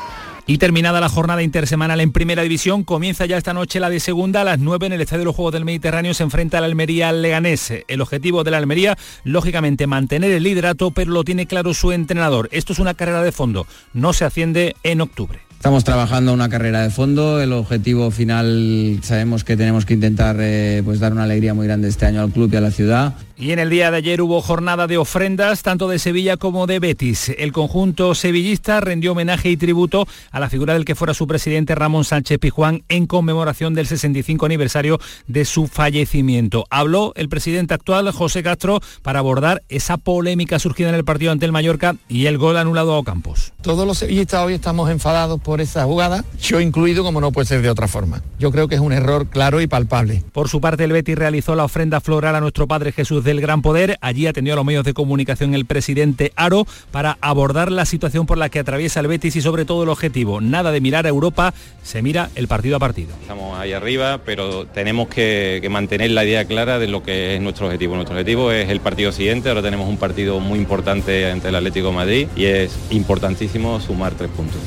[0.48, 4.40] Y terminada la jornada intersemanal en Primera División, comienza ya esta noche la de segunda
[4.42, 6.14] a las 9 en el Estadio de los Juegos del Mediterráneo.
[6.14, 7.72] Se enfrenta la Almería al Leganés.
[7.88, 12.48] El objetivo de la Almería, lógicamente, mantener el liderato, pero lo tiene claro su entrenador.
[12.52, 13.66] Esto es una carrera de fondo.
[13.92, 15.45] No se asciende en octubre.
[15.66, 20.80] Estamos trabajando una carrera de fondo, el objetivo final sabemos que tenemos que intentar eh,
[20.84, 23.14] pues dar una alegría muy grande este año al club y a la ciudad.
[23.38, 26.78] Y en el día de ayer hubo jornada de ofrendas tanto de Sevilla como de
[26.78, 27.28] Betis.
[27.36, 31.74] El conjunto sevillista rendió homenaje y tributo a la figura del que fuera su presidente
[31.74, 36.64] Ramón Sánchez Pijuán en conmemoración del 65 aniversario de su fallecimiento.
[36.70, 41.44] Habló el presidente actual José Castro para abordar esa polémica surgida en el partido ante
[41.44, 43.52] el Mallorca y el gol anulado a Ocampos.
[43.60, 47.60] Todos los sevillistas hoy estamos enfadados por esa jugada, yo incluido como no puede ser
[47.60, 48.22] de otra forma.
[48.38, 50.24] Yo creo que es un error claro y palpable.
[50.32, 53.60] Por su parte el Betis realizó la ofrenda floral a nuestro Padre Jesús del Gran
[53.60, 53.98] Poder.
[54.00, 58.38] Allí atendió a los medios de comunicación el presidente Aro para abordar la situación por
[58.38, 60.40] la que atraviesa el Betis y sobre todo el objetivo.
[60.40, 63.10] Nada de mirar a Europa, se mira el partido a partido.
[63.20, 67.66] Estamos ahí arriba, pero tenemos que, mantener la idea clara de lo que es nuestro
[67.66, 67.96] objetivo.
[67.96, 69.48] Nuestro objetivo es el partido siguiente.
[69.48, 74.30] Ahora tenemos un partido muy importante ante el Atlético Madrid y es importantísimo sumar tres
[74.30, 74.60] puntos.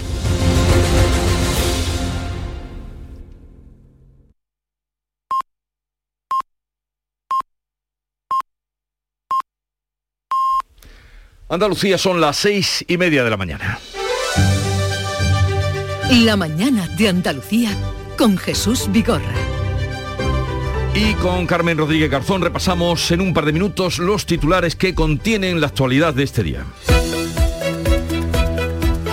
[11.52, 13.80] Andalucía son las seis y media de la mañana.
[16.12, 17.72] La mañana de Andalucía
[18.20, 19.34] con Jesús Vigorra.
[20.94, 25.60] Y con Carmen Rodríguez Garzón repasamos en un par de minutos los titulares que contienen
[25.60, 26.66] la actualidad de este día.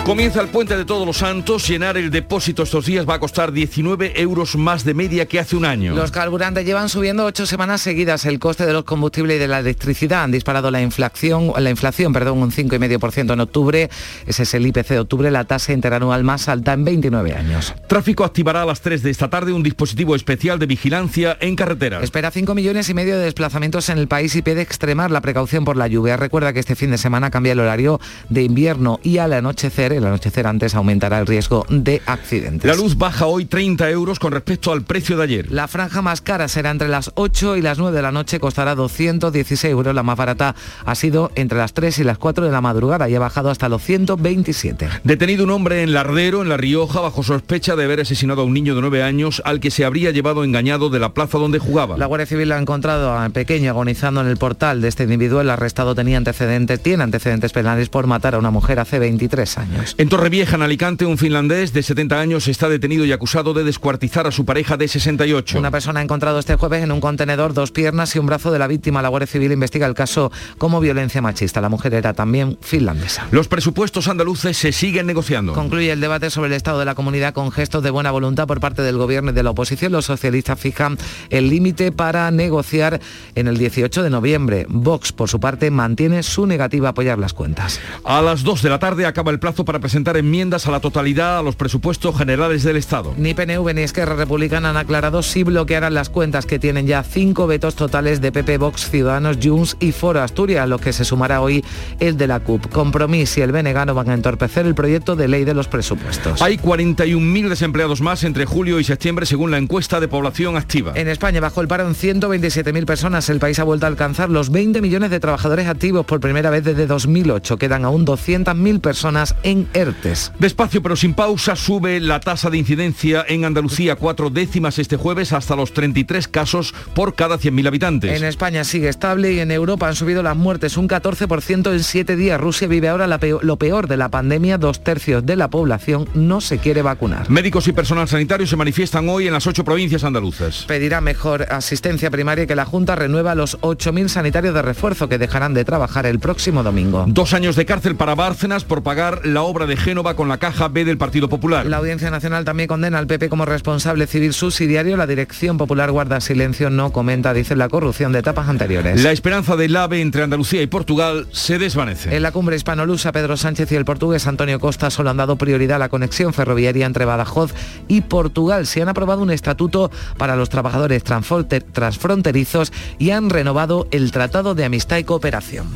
[0.07, 1.67] Comienza el puente de todos los santos.
[1.67, 5.57] Llenar el depósito estos días va a costar 19 euros más de media que hace
[5.57, 5.93] un año.
[5.93, 8.23] Los carburantes llevan subiendo ocho semanas seguidas.
[8.23, 12.13] El coste de los combustibles y de la electricidad han disparado la inflación, la inflación,
[12.13, 13.89] perdón, un 5,5% en octubre.
[14.25, 17.75] Ese es el IPC de octubre, la tasa interanual más alta en 29 años.
[17.89, 22.01] Tráfico activará a las 3 de esta tarde un dispositivo especial de vigilancia en carreteras.
[22.01, 25.65] Espera 5 millones y medio de desplazamientos en el país y pide extremar la precaución
[25.65, 26.15] por la lluvia.
[26.15, 30.05] Recuerda que este fin de semana cambia el horario de invierno y al anochecer el
[30.05, 32.69] anochecer antes aumentará el riesgo de accidentes.
[32.69, 35.51] La luz baja hoy 30 euros con respecto al precio de ayer.
[35.51, 38.75] La franja más cara será entre las 8 y las 9 de la noche, costará
[38.75, 39.93] 216 euros.
[39.93, 40.55] La más barata
[40.85, 43.69] ha sido entre las 3 y las 4 de la madrugada y ha bajado hasta
[43.69, 44.89] los 127.
[45.03, 48.53] Detenido un hombre en Lardero, en La Rioja, bajo sospecha de haber asesinado a un
[48.53, 51.97] niño de 9 años al que se habría llevado engañado de la plaza donde jugaba.
[51.97, 55.41] La Guardia Civil ha encontrado a pequeño agonizando en el portal de este individuo.
[55.41, 59.86] El arrestado tenía antecedentes, tiene antecedentes penales por matar a una mujer hace 23 años.
[59.97, 64.27] En Torrevieja, en Alicante, un finlandés de 70 años está detenido y acusado de descuartizar
[64.27, 65.57] a su pareja de 68.
[65.57, 68.59] Una persona ha encontrado este jueves en un contenedor dos piernas y un brazo de
[68.59, 69.01] la víctima.
[69.01, 71.61] La Guardia Civil investiga el caso como violencia machista.
[71.61, 73.27] La mujer era también finlandesa.
[73.31, 75.53] Los presupuestos andaluces se siguen negociando.
[75.53, 78.59] Concluye el debate sobre el estado de la comunidad con gestos de buena voluntad por
[78.59, 79.91] parte del gobierno y de la oposición.
[79.93, 80.97] Los socialistas fijan
[81.29, 82.99] el límite para negociar
[83.35, 84.65] en el 18 de noviembre.
[84.69, 87.79] Vox, por su parte, mantiene su negativa a apoyar las cuentas.
[88.03, 91.39] A las 2 de la tarde acaba el plazo para presentar enmiendas a la totalidad
[91.39, 93.13] a los presupuestos generales del Estado.
[93.17, 97.47] Ni PNV ni Esquerra Republicana han aclarado si bloquearán las cuentas que tienen ya cinco
[97.47, 101.41] vetos totales de PP, Vox, Ciudadanos, Junts y Foro Asturias, a los que se sumará
[101.41, 101.63] hoy
[101.99, 102.67] el de la CUP.
[102.67, 106.41] Compromís y el BNG no van a entorpecer el proyecto de ley de los presupuestos.
[106.41, 110.93] Hay 41.000 desempleados más entre julio y septiembre según la encuesta de población activa.
[110.95, 113.29] En España bajó el paro en 127.000 personas.
[113.29, 116.63] El país ha vuelto a alcanzar los 20 millones de trabajadores activos por primera vez
[116.63, 117.57] desde 2008.
[117.57, 120.31] Quedan aún 200.000 personas en ERTES.
[120.39, 125.33] Despacio pero sin pausa sube la tasa de incidencia en Andalucía cuatro décimas este jueves
[125.33, 128.17] hasta los 33 casos por cada 100.000 habitantes.
[128.17, 132.15] En España sigue estable y en Europa han subido las muertes un 14% en siete
[132.15, 132.39] días.
[132.39, 134.57] Rusia vive ahora la peor, lo peor de la pandemia.
[134.57, 137.29] Dos tercios de la población no se quiere vacunar.
[137.29, 140.65] Médicos y personal sanitario se manifiestan hoy en las ocho provincias andaluzas.
[140.67, 145.17] Pedirá mejor asistencia primaria y que la Junta renueva los 8.000 sanitarios de refuerzo que
[145.17, 147.05] dejarán de trabajar el próximo domingo.
[147.07, 150.67] Dos años de cárcel para Bárcenas por pagar la obra de Génova con la caja
[150.67, 151.65] B del Partido Popular.
[151.65, 154.97] La Audiencia Nacional también condena al PP como responsable civil subsidiario.
[154.97, 159.01] La Dirección Popular guarda silencio, no comenta, dice, la corrupción de etapas anteriores.
[159.01, 162.15] La esperanza del AVE entre Andalucía y Portugal se desvanece.
[162.15, 165.77] En la cumbre hispanolusa, Pedro Sánchez y el portugués Antonio Costa solo han dado prioridad
[165.77, 167.53] a la conexión ferroviaria entre Badajoz
[167.87, 168.67] y Portugal.
[168.67, 174.65] Se han aprobado un estatuto para los trabajadores transfronterizos y han renovado el Tratado de
[174.65, 175.67] Amistad y Cooperación.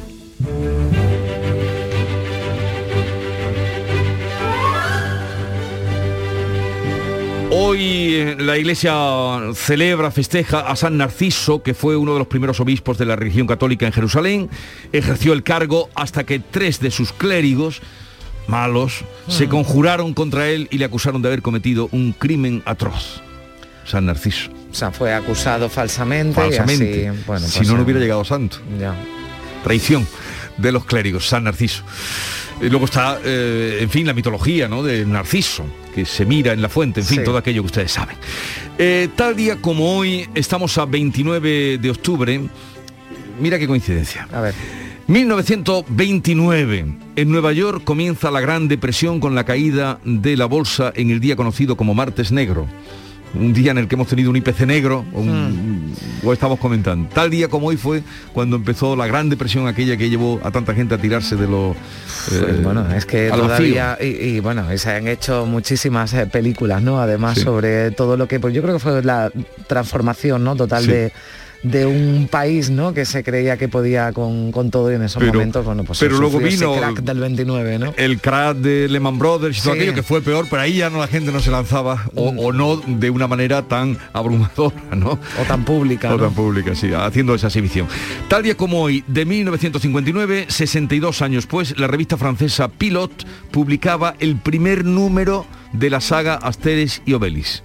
[7.63, 8.91] Hoy eh, la iglesia
[9.53, 13.45] celebra, festeja a San Narciso, que fue uno de los primeros obispos de la religión
[13.45, 14.49] católica en Jerusalén.
[14.91, 17.83] Ejerció el cargo hasta que tres de sus clérigos
[18.47, 23.21] malos se conjuraron contra él y le acusaron de haber cometido un crimen atroz.
[23.85, 24.49] San Narciso.
[24.71, 26.33] O sea, fue acusado falsamente.
[26.33, 27.03] Falsamente.
[27.03, 28.57] Y así, bueno, si pues, no, no hubiera llegado santo.
[28.79, 28.95] Ya.
[29.63, 30.07] Traición
[30.61, 31.83] de los clérigos, San Narciso.
[32.61, 34.83] Y luego está, eh, en fin, la mitología ¿no?
[34.83, 37.23] de Narciso, que se mira en la fuente, en fin, Sí.
[37.23, 38.15] todo aquello que ustedes saben.
[38.77, 42.39] Eh, tal día como hoy, estamos a 29 de octubre,
[43.39, 44.27] mira qué coincidencia.
[44.31, 44.53] A ver.
[45.07, 46.85] 1929.
[47.15, 51.19] En Nueva York comienza la Gran Depresión con la caída de la bolsa en el
[51.19, 52.67] día conocido como Martes Negro.
[53.33, 57.07] Un día en el que hemos tenido un IPC negro, o un- o estamos comentando.
[57.13, 58.03] Tal día como hoy fue
[58.33, 61.75] cuando empezó la Gran Depresión aquella que llevó a tanta gente a tirarse de los...
[62.27, 66.25] Pues eh, bueno, es que todavía y, y, bueno, y se han hecho muchísimas eh,
[66.27, 66.99] películas, ¿no?
[66.99, 67.41] Además Sí.
[67.43, 69.31] sobre todo lo que pues yo creo que fue la
[69.67, 70.55] transformación, ¿no?
[70.57, 70.91] Total Sí.
[70.91, 71.13] de
[71.63, 72.91] de un país, ¿no?
[72.93, 75.99] Que se creía que podía con, con todo y en esos Pero- momentos, bueno, pues
[75.99, 77.93] pero luego sufrió ese vino- crack del 29, ¿no?
[77.97, 79.79] el crack de Lehman Brothers y todo Sí.
[79.79, 82.51] aquello que fue peor, pero ahí ya no la gente no se lanzaba o, o
[82.51, 85.11] no de una manera tan abrumadora, ¿no?
[85.11, 86.09] O tan pública.
[86.13, 86.23] O ¿no?
[86.23, 87.87] tan pública, sí, haciendo esa exhibición.
[88.27, 93.11] Tal día como hoy, de 1959, 62 años pues, la revista francesa Pilot
[93.51, 97.63] publicaba el primer número de la saga Asteris y Obelix.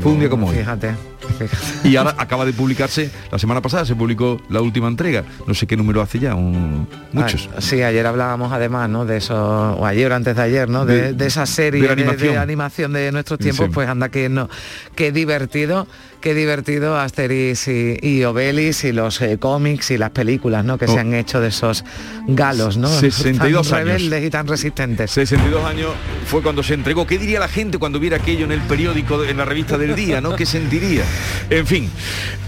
[0.00, 0.56] Fue un día como hoy.
[0.56, 0.90] Fíjate.
[1.84, 5.24] Y ahora acaba de publicarse, la semana pasada se publicó la última entrega.
[5.46, 7.48] No sé qué número hace ya, un- muchos.
[7.56, 9.04] Ah, sí, ayer hablábamos además, ¿no?
[9.04, 10.84] De eso, o ayer o antes de ayer, ¿no?
[10.84, 12.38] De, De- de esa serie de animación.
[12.38, 13.72] animación de nuestros tiempos, Sí.
[13.72, 14.48] pues anda que no.
[14.94, 15.86] Qué divertido,
[16.26, 20.76] qué divertido Asterix y, y Obelix y los eh, cómics y las películas, ¿no?
[20.76, 20.88] Que Oh.
[20.94, 21.84] se han hecho de esos
[22.26, 22.88] galos, ¿no?
[22.88, 23.86] 62 tan años.
[23.92, 25.12] rebeldes y tan resistentes.
[25.12, 25.90] 62 años
[26.26, 27.06] fue cuando se entregó.
[27.06, 30.20] ¿Qué diría la gente cuando viera aquello en el periódico, en la revista del día,
[30.20, 30.34] ¿no?
[30.34, 31.04] ¿Qué sentiría?
[31.48, 31.88] En fin,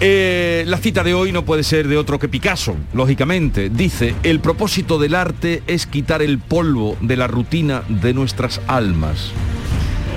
[0.01, 3.71] eh, la cita de hoy no puede ser de otro que Picasso, lógicamente.
[3.71, 9.31] Dice, el propósito del arte es quitar el polvo de la rutina de nuestras almas.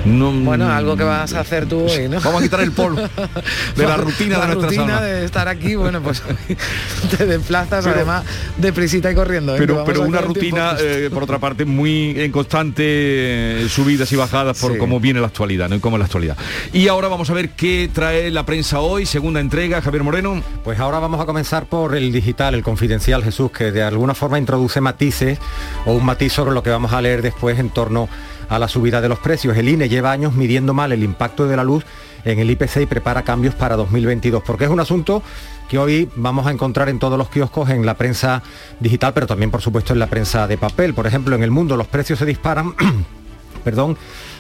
[0.06, 2.20] No, Bueno, algo que vas a hacer tú hoy, ¿no?
[2.22, 3.02] Vamos a quitar el polvo
[3.76, 5.02] de la rutina La de nuestras rutina almas.
[5.04, 6.24] de estar aquí, bueno, pues
[7.18, 8.24] te desplazas Pero- además
[8.58, 9.54] de prisita y corriendo.
[9.56, 9.60] ¿eh?
[9.60, 14.58] Pero, pero una rutina, eh, por otra parte, muy en constante eh, subidas y bajadas
[14.60, 14.78] por Sí.
[14.80, 15.76] cómo viene la actualidad, ¿no?
[15.76, 16.38] Y cómo es la actualidad.
[16.74, 20.42] Y ahora vamos a ver qué trae la prensa hoy, segunda entrega, Javier Moreno.
[20.64, 24.40] Pues ahora vamos a comenzar por el digital, el confidencial Jesús, que de alguna forma
[24.40, 25.38] introduce matices
[25.86, 29.02] o un matiz sobre lo que vamos a leer después en torno a la subida
[29.02, 29.56] de los precios.
[29.58, 31.86] El INE lleva años midiendo mal el impacto de la luz
[32.26, 35.24] en el IPC y prepara cambios para 2022, porque es un asunto
[35.70, 38.44] que hoy vamos a encontrar en todos los kioscos, en la prensa
[38.80, 40.94] digital, pero también por supuesto en la prensa de papel.
[40.94, 42.76] Por ejemplo, en el mundo los precios se disparan
[43.64, 43.98] perdón,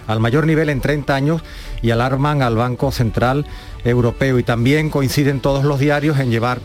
[0.07, 1.41] al mayor nivel en 30 años
[1.82, 3.45] y alarman al Banco Central
[3.84, 4.39] Europeo.
[4.39, 6.59] Y también coinciden todos los diarios en llevar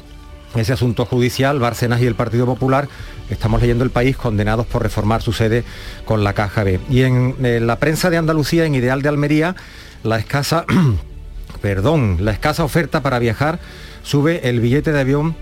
[0.59, 2.89] ese asunto judicial, Bárcenas y el Partido Popular,
[3.31, 5.65] estamos leyendo el país, condenados por reformar su sede
[6.05, 6.81] con la Caja B.
[6.91, 9.57] Y en, eh, la prensa de Andalucía, en Ideal de Almería,
[10.03, 10.65] la escasa,
[11.61, 13.59] perdón, la escasa oferta para viajar
[14.03, 15.37] sube el billete de avión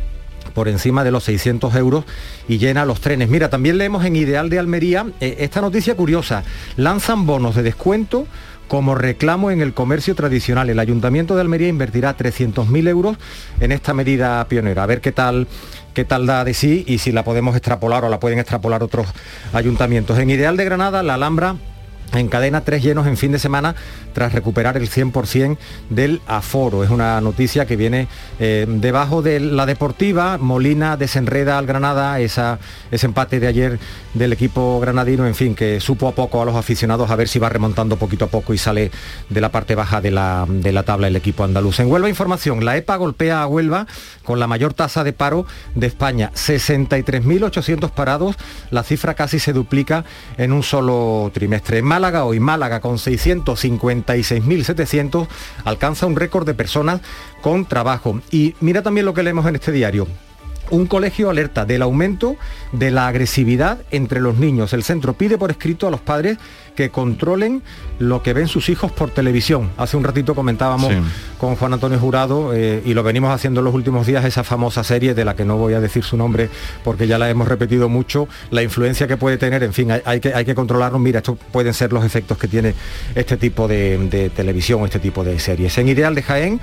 [0.55, 2.05] por encima de los 600 euros
[2.49, 3.29] y llena los trenes.
[3.29, 6.45] Mira, también leemos en Ideal de Almería eh, esta noticia curiosa.
[6.77, 8.27] Lanzan bonos de descuento
[8.75, 10.69] como reclamo en el comercio tradicional.
[10.69, 13.17] El Ayuntamiento de Almería invertirá 300.000 euros
[13.61, 14.83] en esta medida pionera.
[14.83, 15.47] A ver qué tal
[15.95, 19.07] qué tal da de sí y si la podemos extrapolar o la pueden extrapolar otros
[19.53, 20.19] ayuntamientos.
[20.19, 21.55] En Ideal de Granada, la Alhambra
[22.21, 23.75] encadena tres llenos en fin de semana
[24.13, 25.57] tras recuperar el 100%
[25.91, 26.85] del aforo.
[26.85, 28.09] Es una noticia que viene
[28.39, 30.39] eh, debajo de la deportiva.
[30.39, 32.59] Molina desenreda al Granada esa,
[32.91, 33.79] ese empate de ayer
[34.15, 37.39] del equipo granadino, en fin, que supo a poco a los aficionados a ver si
[37.39, 38.91] va remontando poquito a poco y sale
[39.29, 41.81] de la parte baja de la, de la tabla el equipo andaluz.
[41.81, 43.87] En Huelva Información, la EPA golpea a Huelva
[44.23, 48.37] con la mayor tasa de paro de España, 63.800 parados,
[48.71, 50.05] la cifra casi se duplica
[50.37, 51.79] en un solo trimestre.
[51.79, 55.27] En Málaga hoy, Málaga con 656.700
[55.65, 57.01] alcanza un récord de personas
[57.41, 58.21] con trabajo.
[58.31, 60.07] Y mira también lo que leemos en este diario.
[60.69, 62.37] Un colegio alerta del aumento
[62.73, 64.75] de la agresividad entre los niños.
[64.75, 66.37] El centro pide por escrito a los padres
[66.75, 67.63] que controlen
[67.99, 69.71] lo que ven sus hijos por televisión.
[69.77, 70.99] Hace un ratito comentábamos Sí.
[71.39, 74.83] con Juan Antonio Jurado eh, y lo venimos haciendo en los últimos días, esa famosa
[74.85, 76.49] serie de la que no voy a decir su nombre
[76.83, 80.21] porque ya la hemos repetido mucho, la influencia que puede tener, en fin, hay, hay
[80.21, 80.99] que, hay que controlarlo.
[80.99, 82.75] Mira, estos pueden ser los efectos que tiene
[83.15, 85.77] este tipo de, de televisión, este tipo de series.
[85.79, 86.61] En Ideal de Jaén,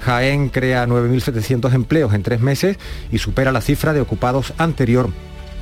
[0.00, 2.76] Jaén crea 9.700 empleos en tres meses
[3.10, 5.08] y supera la cifra de ocupados anterior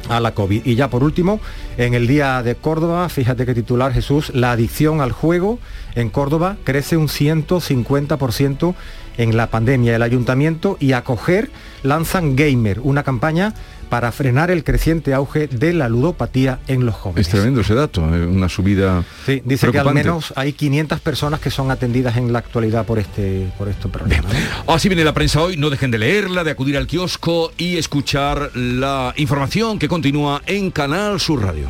[0.08, 0.66] a la COVID.
[0.66, 1.40] Y ya por último,
[1.76, 5.58] en el día de Córdoba, fíjate que titular Jesús, la adicción al juego
[5.94, 8.74] en Córdoba crece un 150%
[9.18, 9.96] en la pandemia.
[9.96, 11.50] El ayuntamiento y acoger
[11.82, 13.54] lanzan Gamer, una campaña
[13.92, 17.26] para frenar el creciente auge de la ludopatía en los jóvenes.
[17.26, 19.04] Es tremendo ese dato, eh, una subida.
[19.26, 22.98] Sí, dice que al menos hay 500 personas que son atendidas en la actualidad por
[22.98, 24.30] este, por este problema.
[24.66, 24.72] ¿no?
[24.72, 28.56] Así viene la prensa hoy, no dejen de leerla, de acudir al kiosco y escuchar
[28.56, 31.68] la información que continúa en Canal Sur Radio.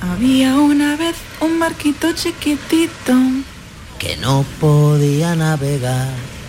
[0.00, 3.14] Había una vez un barquito chiquitito
[4.00, 6.39] que no podía navegar.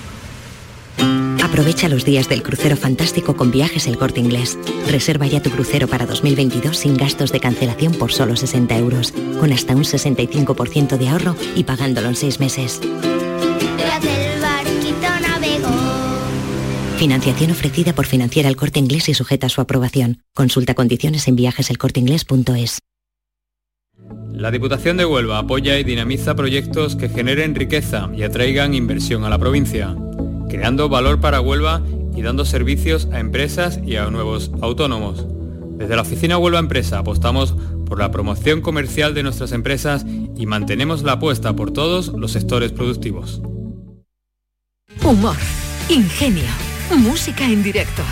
[1.52, 4.58] Aprovecha los días del crucero fantástico con viajes el corte inglés.
[4.90, 9.52] Reserva ya tu crucero para 2022 sin gastos de cancelación por solo 60 euros, con
[9.52, 12.80] hasta un 65% de ahorro y pagándolo en seis meses.
[16.98, 20.22] Financiación ofrecida por Financiera el Corte Inglés y sujeta a su aprobación.
[20.34, 22.80] Consulta condiciones en viajeselcorteinglés.es.
[24.32, 29.30] La Diputación de Huelva apoya y dinamiza proyectos que generen riqueza y atraigan inversión a
[29.30, 29.96] la provincia
[30.52, 31.82] creando valor para Huelva
[32.14, 35.26] y dando servicios a empresas y a nuevos autónomos.
[35.78, 40.06] Desde la oficina Huelva Empresa apostamos por la promoción comercial de nuestras empresas
[40.38, 43.42] y mantenemos la apuesta por todos los sectores productivos.
[45.04, 45.38] Humor,
[45.88, 46.44] ingenio,
[46.98, 48.04] música en directo,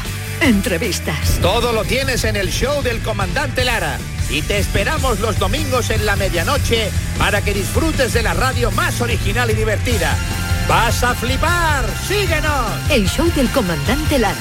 [0.42, 1.40] entrevistas.
[1.42, 4.00] Todo lo tienes en el show del comandante Lara.
[4.32, 9.02] Y te esperamos los domingos en la medianoche para que disfrutes de la radio más
[9.02, 10.16] original y divertida.
[10.70, 11.84] ¡Vas a flipar!
[12.08, 12.92] ¡Síguenos!
[12.92, 14.38] El show del comandante Lara.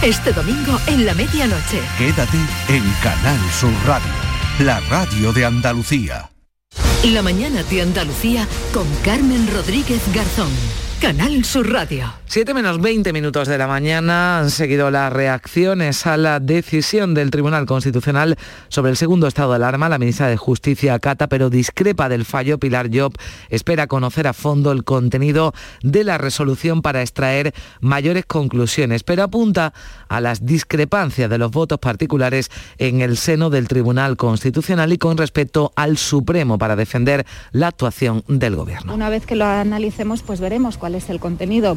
[0.00, 1.82] Este domingo en la medianoche.
[1.98, 4.08] Quédate en Canal Sur Radio,
[4.60, 6.30] la radio de Andalucía.
[7.04, 10.50] La mañana de Andalucía con Carmen Rodríguez Garzón.
[10.98, 12.10] Canal Sur Radio.
[12.28, 17.30] 7 menos 20 minutos de la mañana han seguido las reacciones a la decisión del
[17.30, 18.36] Tribunal Constitucional
[18.68, 19.88] sobre el segundo estado de alarma.
[19.88, 22.58] La ministra de Justicia acata, pero discrepa del fallo.
[22.58, 23.14] Pilar Job
[23.48, 29.72] espera conocer a fondo el contenido de la resolución para extraer mayores conclusiones, pero apunta
[30.08, 35.16] a las discrepancias de los votos particulares en el seno del Tribunal Constitucional y con
[35.16, 38.94] respecto al Supremo para defender la actuación del Gobierno.
[38.94, 41.76] Una vez que lo analicemos, pues veremos cuál es el contenido.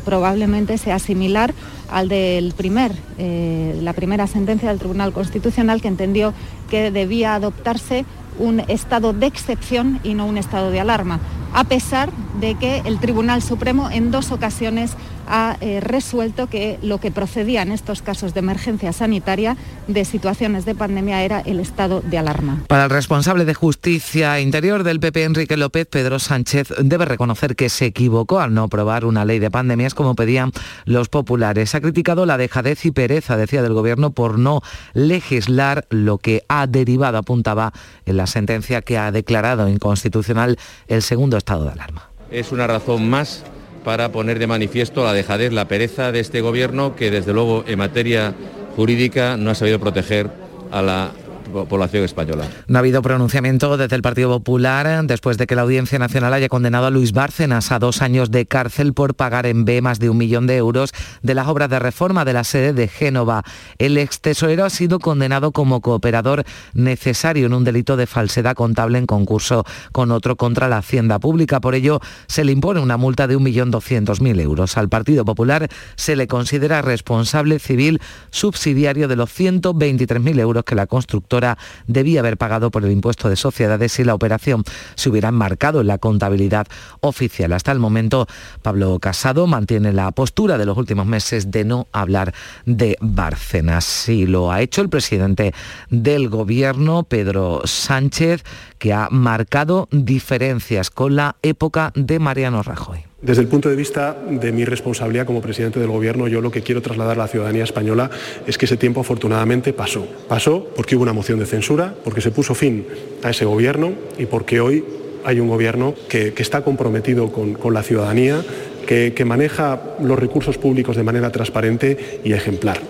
[0.78, 1.54] Sea similar
[1.90, 6.34] al del primer, eh, la primera sentencia del Tribunal Constitucional que entendió
[6.70, 8.06] que debía adoptarse
[8.38, 11.20] un estado de excepción y no un estado de alarma,
[11.54, 14.96] a pesar de que el Tribunal Supremo en dos ocasiones
[15.30, 19.56] ha eh, resuelto que lo que procedía en estos casos de emergencia sanitaria,
[19.88, 22.64] de situaciones de pandemia, era el estado de alarma.
[22.68, 27.70] Para el responsable de Justicia Interior del PP, Enrique López, Pedro Sánchez debe reconocer que
[27.70, 30.52] se equivocó al no aprobar una ley de pandemias como pedían
[30.86, 31.76] los populares.
[31.76, 34.62] Ha criticado la dejadez y pereza, decía del Gobierno, por no
[34.94, 37.72] legislar lo que ha derivado, apuntaba
[38.06, 42.10] en la sentencia que ha declarado inconstitucional el segundo estado de alarma.
[42.32, 43.44] Es una razón más
[43.84, 47.80] para poner de manifiesto la dejadez, la pereza de este gobierno que desde luego en
[47.80, 48.34] materia
[48.76, 50.30] jurídica no ha sabido proteger
[50.72, 51.12] a la
[51.50, 52.46] población española.
[52.68, 54.70] No ha habido pronunciamiento desde el Partido Popular
[55.04, 58.46] después de que la Audiencia Nacional haya condenado a Luis Bárcenas a dos años de
[58.46, 60.92] cárcel por pagar en B más de un millón de euros
[61.22, 63.44] de las obras de reforma de la sede de Génova.
[63.78, 66.44] El ex tesorero ha sido condenado como cooperador
[66.74, 71.60] necesario en un delito de falsedad contable en concurso con otro contra la Hacienda Pública.
[71.60, 74.78] Por ello, se le impone una multa de 1.200.000 euros.
[74.78, 80.88] Al Partido Popular se le considera responsable civil subsidiario de los 123.000 euros que la
[80.88, 81.39] constructora
[81.88, 84.64] debía haber pagado por el impuesto de sociedades si la operación
[84.96, 86.68] se hubiera enmarcado en la contabilidad
[87.02, 87.54] oficial.
[87.54, 88.28] Hasta el momento,
[88.62, 92.34] Pablo Casado mantiene la postura de los últimos meses de no hablar
[92.66, 93.86] de Bárcenas.
[93.86, 95.54] Sí lo ha hecho el presidente
[95.90, 98.44] del gobierno, Pedro Sánchez,
[98.78, 103.09] que ha marcado diferencias con la época de Mariano Rajoy.
[103.22, 106.62] Desde el punto de vista de mi responsabilidad como presidente del Gobierno, yo lo que
[106.62, 108.10] quiero trasladar a la ciudadanía española
[108.48, 110.08] es que ese tiempo afortunadamente pasó.
[110.30, 112.88] Pasó porque hubo una moción de censura, porque se puso fin
[113.22, 114.86] a ese Gobierno y porque hoy
[115.26, 118.42] hay un Gobierno que, está comprometido con, la ciudadanía,
[118.90, 122.82] que maneja los recursos públicos de manera transparente y ejemplar.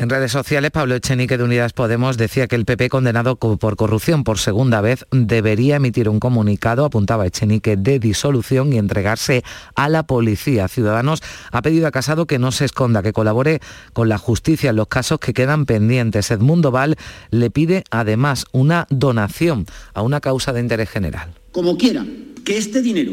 [0.00, 4.24] En redes sociales, Pablo Echenique de Unidas Podemos decía que el PP condenado por corrupción
[4.24, 9.42] por segunda vez debería emitir un comunicado, apuntaba Echenique, de disolución y entregarse
[9.74, 10.68] a la policía.
[10.68, 11.20] Ciudadanos
[11.52, 13.60] ha pedido a Casado que no se esconda, que colabore
[13.92, 16.30] con la justicia en los casos que quedan pendientes.
[16.30, 16.96] Edmundo Val
[17.30, 21.34] le pide además una donación a una causa de interés general.
[21.52, 22.06] Como quiera,
[22.46, 23.12] que este dinero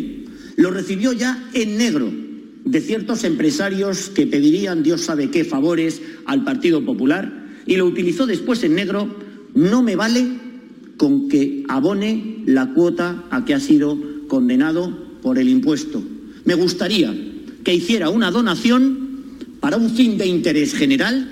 [0.58, 2.12] lo recibió ya en negro
[2.66, 8.26] de ciertos empresarios que pedirían Dios sabe qué favores al Partido Popular y lo utilizó
[8.26, 9.16] después en negro,
[9.54, 10.28] no me vale
[10.98, 13.98] con que abone la cuota a que ha sido
[14.28, 16.04] condenado por el impuesto.
[16.44, 17.16] Me gustaría
[17.64, 19.08] que hiciera una donación
[19.60, 21.32] para un fin de interés general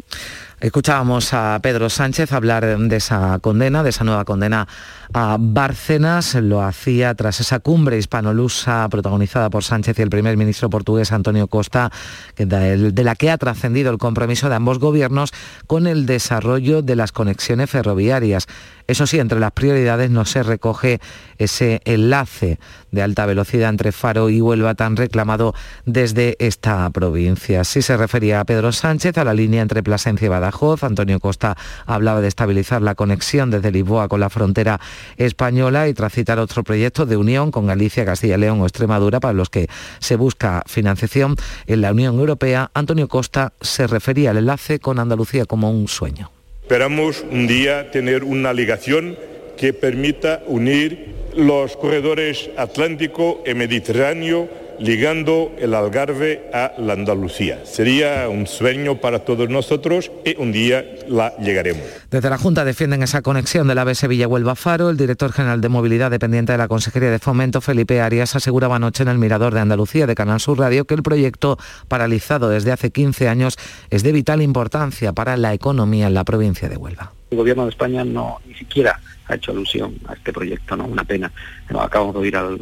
[0.65, 4.67] Escuchábamos a Pedro Sánchez hablar de esa condena, de esa nueva condena
[5.13, 6.33] a Bárcenas.
[6.33, 11.45] Lo hacía tras esa cumbre hispanolusa protagonizada por Sánchez y el primer ministro portugués Antonio
[11.45, 11.91] Costa,
[12.35, 15.29] de la que ha trascendido el compromiso de ambos gobiernos
[15.67, 18.47] con el desarrollo de las conexiones ferroviarias.
[18.87, 20.99] Eso sí, entre las prioridades no se recoge
[21.37, 22.59] ese enlace
[22.89, 25.53] de alta velocidad entre Faro y Huelva tan reclamado
[25.85, 27.63] desde esta provincia.
[27.65, 30.54] Sí se refería a Pedro Sánchez a la línea entre Plasencia y Badajoz.
[30.81, 34.79] Antonio Costa hablaba de estabilizar la conexión desde Lisboa con la frontera
[35.17, 39.19] española y tras citar otro proyecto de unión con Galicia, Castilla y León o Extremadura
[39.19, 39.67] para los que
[39.99, 41.35] se busca financiación
[41.67, 46.31] en la Unión Europea, Antonio Costa se refería al enlace con Andalucía como un sueño.
[46.61, 49.17] Esperamos un día tener una ligación
[49.57, 54.49] que permita unir los corredores Atlántico y Mediterráneo
[54.79, 57.65] ligando el Algarve a la Andalucía.
[57.65, 61.83] Sería un sueño para todos nosotros y un día la llegaremos.
[62.11, 64.89] Desde la Junta defienden esa conexión del AVE Sevilla-Huelva-Faro.
[64.89, 69.03] El director general de Movilidad dependiente de la Consejería de Fomento, Felipe Arias, aseguraba anoche
[69.03, 71.57] en el Mirador de Andalucía de Canal Sur Radio que el proyecto,
[71.87, 73.57] paralizado desde hace 15 años,
[73.89, 77.11] es de vital importancia para la economía en la provincia de Huelva.
[77.31, 80.85] El gobierno de España no ni siquiera ha hecho alusión a este proyecto, ¿no?
[80.85, 81.31] Una pena.
[81.79, 82.59] Acabamos de oír al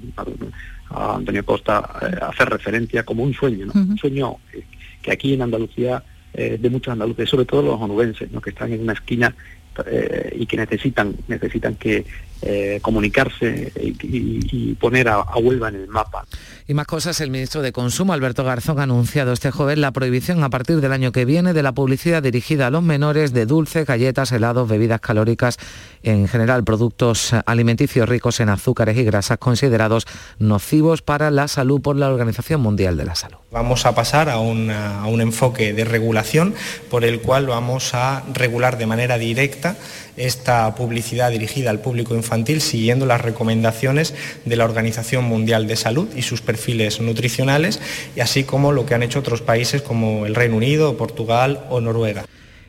[0.93, 4.37] a Antonio Costa eh, hacer referencia como un sueño, un sueño
[5.01, 8.41] que, aquí en Andalucía, eh, de muchos andaluces, sobre todo los onubenses, ¿no?
[8.41, 9.35] que están en una esquina
[9.85, 12.05] eh, y que necesitan, necesitan que
[12.81, 16.25] comunicarse y, poner a, a Huelva en el mapa.
[16.65, 20.43] Y más cosas, el ministro de Consumo, Alberto Garzón, ha anunciado este joven la prohibición
[20.43, 23.85] a partir del año que viene de la publicidad dirigida a los menores de dulces,
[23.85, 25.57] galletas, helados, bebidas calóricas,
[26.03, 30.05] en general productos alimenticios ricos en azúcares y grasas considerados
[30.39, 33.37] nocivos para la salud por la Organización Mundial de la Salud.
[33.51, 36.55] Vamos a pasar a, a un enfoque de regulación
[36.89, 39.75] por el cual vamos a regular de manera directa
[40.18, 44.14] esta publicidad dirigida al público infantil siguiendo las recomendaciones
[44.45, 47.80] de la Organización Mundial de Salud y sus perfiles nutricionales,
[48.16, 51.82] y así como lo que han hecho otros países como el Reino Unido, Portugal o
[51.82, 52.26] Noruega.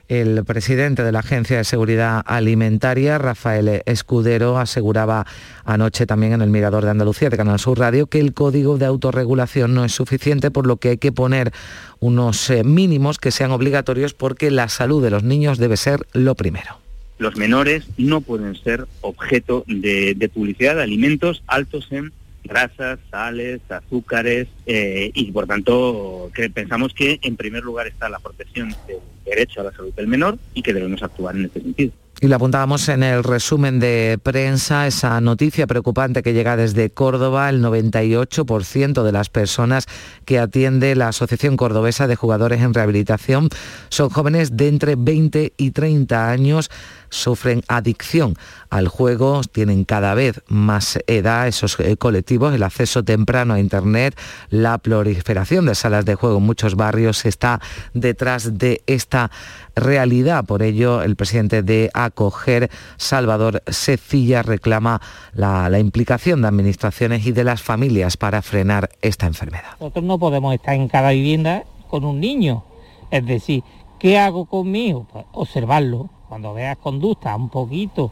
[0.07, 5.27] El presidente de la Agencia de Seguridad Alimentaria, Rafael Escudero, aseguraba
[5.65, 8.85] anoche también en el Mirador de Andalucía de Canal Sur Radio que el código de
[8.85, 11.53] autorregulación no es suficiente, por lo que hay que poner
[12.01, 16.35] unos eh, mínimos que sean obligatorios porque la salud de los niños debe ser lo
[16.35, 16.84] primero
[17.19, 22.12] los menores no pueden ser objeto de, publicidad de alimentos altos en
[22.43, 28.75] grasas, sales, azúcares eh, y por tanto pensamos que en primer lugar está la protección
[28.87, 31.93] del derecho a la salud del menor y que debemos actuar en este sentido.
[32.21, 37.51] Y lo apuntábamos en el resumen de prensa, esa noticia preocupante que llega desde Córdoba.
[37.51, 39.87] El 98% de las personas
[40.25, 43.49] que atiende la Asociación Cordobesa de Jugadores en Rehabilitación
[43.89, 46.71] son jóvenes de entre 20 y 30 años
[47.09, 48.37] sufren adicción
[48.71, 54.19] al juego, tienen cada vez más edad esos eh, colectivos, el acceso temprano a Internet,
[54.51, 57.61] la proliferación de salas de juego en muchos barrios está
[57.93, 59.31] detrás de esta
[59.77, 60.45] realidad.
[60.45, 65.01] Por ello, el presidente de Acoger, Salvador Secilla, reclama
[65.35, 69.73] la, implicación de administraciones y de las familias para frenar esta enfermedad.
[69.81, 72.65] Nosotros no podemos estar en cada vivienda con un niño.
[73.11, 73.63] Es decir,
[73.99, 74.73] ¿qué hago con?
[74.73, 78.11] Pues observarlo cuando veas conducta un poquito,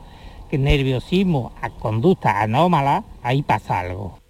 [0.49, 1.51] que nerviosismo,
[1.81, 4.22] conducta anómala, ahí pasa algo.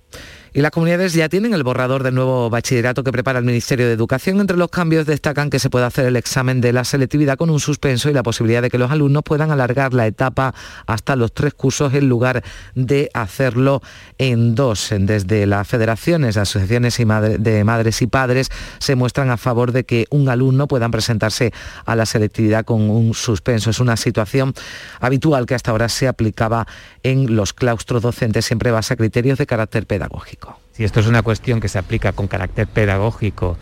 [0.54, 3.94] Y las comunidades ya tienen el borrador del nuevo bachillerato que prepara el Ministerio de
[3.94, 4.38] Educación.
[4.38, 7.58] Entre los cambios destacan que se puede hacer el examen de la selectividad con un
[7.58, 10.54] suspenso y la posibilidad de que los alumnos puedan alargar la etapa
[10.86, 12.44] hasta los tres cursos en lugar
[12.74, 13.80] de hacerlo
[14.18, 14.90] en dos.
[14.92, 20.28] Desde las federaciones, asociaciones de madres y padres se muestran a favor de que un
[20.28, 21.50] alumno pueda presentarse
[21.86, 23.70] a la selectividad con un suspenso.
[23.70, 24.52] Es una situación
[25.00, 26.66] habitual que hasta ahora se aplicaba
[27.02, 30.41] en los claustros docentes, siempre base a criterios de carácter pedagógico.
[30.72, 33.58] Si esto es una cuestión que se aplica con carácter pedagógico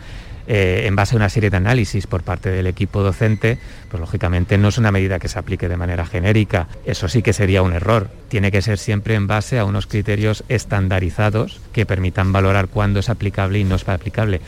[0.47, 3.57] eh, en base a una serie de análisis por parte del equipo docente,
[3.89, 6.67] pues lógicamente no es una medida que se aplique de manera genérica.
[6.85, 8.09] Eso sí que sería un error.
[8.29, 13.09] Tiene que ser siempre en base a unos criterios estandarizados que permitan valorar cuándo es
[13.09, 14.41] aplicable y no es aplicable.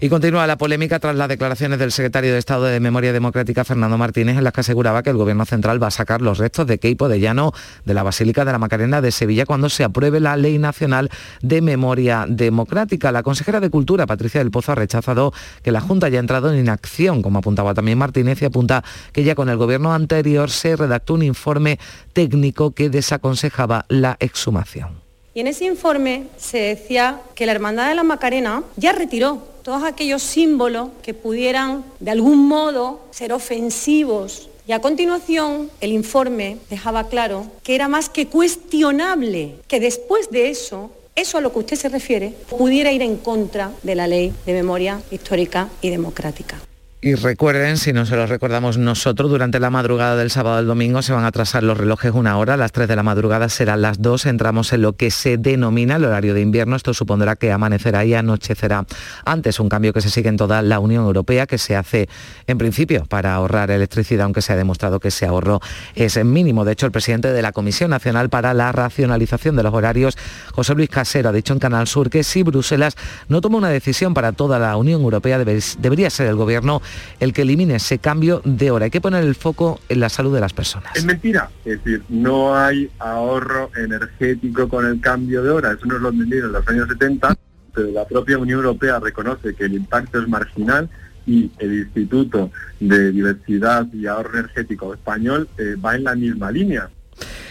[0.00, 3.98] Y continúa la polémica tras las declaraciones del secretario de Estado de Memoria Democrática, Fernando
[3.98, 6.78] Martínez, en las que aseguraba que el Gobierno Central va a sacar los restos de
[6.78, 7.52] Keipo de Llano
[7.84, 11.10] de la Basílica de la Macarena de Sevilla cuando se apruebe la Ley Nacional
[11.42, 13.10] de Memoria Democrática.
[13.10, 15.32] La consejera de Cultura, Patricia del Pozo, ha rechazado
[15.64, 19.34] que la Junta haya entrado en inacción, como apuntaba también Martínez, y apunta que ya
[19.34, 21.80] con el Gobierno anterior se redactó un informe
[22.12, 25.08] técnico que desaconsejaba la exhumación.
[25.34, 29.84] Y en ese informe se decía que la Hermandad de la Macarena ya retiró todos
[29.84, 34.48] aquellos símbolos que pudieran de algún modo ser ofensivos.
[34.66, 40.48] Y a continuación, el informe dejaba claro que era más que cuestionable que después de
[40.48, 44.32] eso, eso a lo que usted se refiere, pudiera ir en contra de la ley
[44.46, 46.58] de memoria histórica y democrática.
[47.00, 51.00] Y recuerden, si no se lo recordamos nosotros, durante la madrugada del sábado al domingo
[51.00, 54.02] se van a atrasar los relojes una hora, las 3 de la madrugada serán las
[54.02, 58.04] 2, entramos en lo que se denomina el horario de invierno, esto supondrá que amanecerá
[58.04, 58.84] y anochecerá.
[59.24, 62.08] Antes, un cambio que se sigue en toda la Unión Europea, que se hace
[62.48, 65.60] en principio para ahorrar electricidad, aunque se ha demostrado que ese ahorro
[65.94, 66.64] es mínimo.
[66.64, 70.18] De hecho, el presidente de la Comisión Nacional para la Racionalización de los Horarios,
[70.50, 72.96] José Luis Casero, ha dicho en Canal Sur que si Bruselas
[73.28, 76.82] no toma una decisión para toda la Unión Europea, debería ser el gobierno
[77.20, 78.84] el que elimine ese cambio de hora.
[78.84, 80.94] Hay que poner el foco en la salud de las personas.
[80.94, 86.00] Es mentira, es decir, no hay ahorro energético con el cambio de hora, eso nos
[86.00, 87.36] lo entendido en los años 70,
[87.74, 90.88] pero la propia Unión Europea reconoce que el impacto es marginal
[91.26, 96.88] y el Instituto de Diversidad y Ahorro Energético Español eh, va en la misma línea.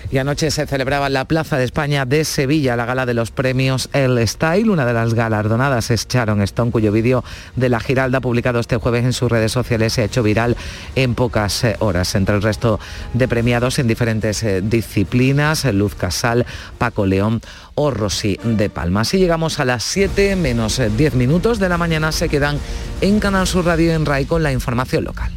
[0.09, 3.31] Y anoche se celebraba en la Plaza de España de Sevilla la gala de los
[3.31, 4.69] premios El Style.
[4.69, 7.25] Una de las galardonadas es Sharon Stone, cuyo vídeo
[7.57, 10.55] de la Giralda publicado este jueves en sus redes sociales se ha hecho viral
[10.95, 12.15] en pocas eh, horas.
[12.15, 12.79] Entre el resto
[13.13, 16.45] de premiados en diferentes eh, disciplinas, Luz Casal,
[16.77, 17.41] Paco León
[17.75, 19.01] o Rosy de Palma.
[19.01, 22.13] Así llegamos a las 7 menos 10 eh, minutos de la mañana.
[22.13, 22.59] Se quedan
[23.01, 25.36] en Canal Sur Radio en RAI con la información local.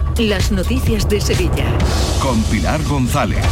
[0.19, 1.65] las noticias de Sevilla.
[2.21, 3.43] Con Pilar González.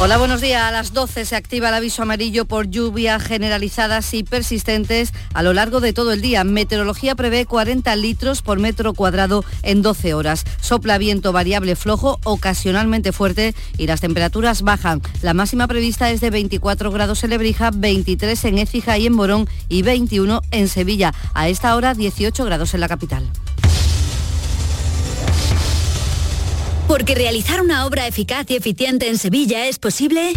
[0.00, 0.62] Hola, buenos días.
[0.62, 5.52] A las 12 se activa el aviso amarillo por lluvias generalizadas y persistentes a lo
[5.52, 6.44] largo de todo el día.
[6.44, 10.44] Meteorología prevé 40 litros por metro cuadrado en 12 horas.
[10.60, 15.02] Sopla viento variable flojo, ocasionalmente fuerte y las temperaturas bajan.
[15.22, 19.48] La máxima prevista es de 24 grados en Lebrija, 23 en Écija y en Morón
[19.68, 21.14] y 21 en Sevilla.
[21.34, 23.24] A esta hora 18 grados en la capital.
[26.92, 30.34] Porque realizar una obra eficaz y eficiente en Sevilla es posible.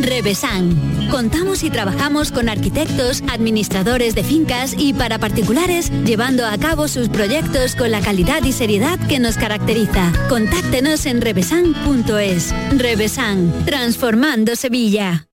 [0.00, 0.74] Revesan.
[1.10, 7.10] Contamos y trabajamos con arquitectos, administradores de fincas y para particulares, llevando a cabo sus
[7.10, 10.10] proyectos con la calidad y seriedad que nos caracteriza.
[10.30, 12.54] Contáctenos en revesan.es.
[12.78, 15.26] Revesan, transformando Sevilla.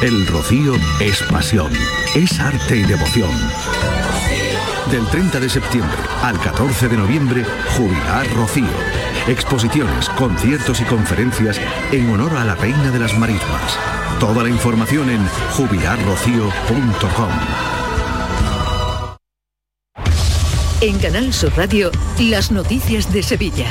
[0.00, 1.70] El rocío es pasión,
[2.14, 3.30] es arte y devoción
[4.90, 7.44] del 30 de septiembre al 14 de noviembre,
[7.76, 9.05] Jubilar Rocío.
[9.28, 11.60] Exposiciones, conciertos y conferencias
[11.90, 13.76] en honor a la Reina de las Marismas.
[14.20, 17.30] Toda la información en jubilarrocío.com.
[20.80, 23.66] En Canal Sur Radio, las noticias de Sevilla.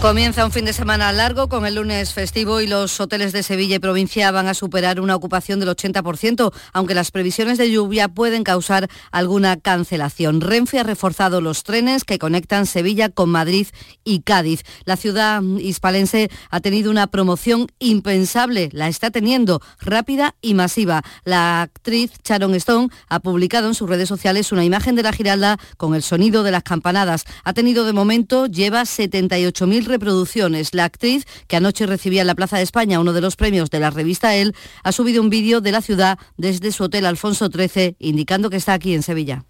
[0.00, 3.76] Comienza un fin de semana largo con el lunes festivo y los hoteles de Sevilla
[3.76, 8.42] y provincia van a superar una ocupación del 80%, aunque las previsiones de lluvia pueden
[8.42, 10.40] causar alguna cancelación.
[10.40, 13.66] Renfe ha reforzado los trenes que conectan Sevilla con Madrid
[14.02, 14.62] y Cádiz.
[14.86, 21.02] La ciudad hispalense ha tenido una promoción impensable, la está teniendo rápida y masiva.
[21.24, 25.58] La actriz Sharon Stone ha publicado en sus redes sociales una imagen de la Giralda
[25.76, 27.26] con el sonido de las campanadas.
[27.44, 30.72] Ha tenido de momento, lleva 78.000 reproducciones.
[30.74, 33.80] La actriz, que anoche recibía en la Plaza de España uno de los premios de
[33.80, 37.96] la revista El, ha subido un vídeo de la ciudad desde su hotel Alfonso XIII,
[37.98, 39.44] indicando que está aquí en Sevilla.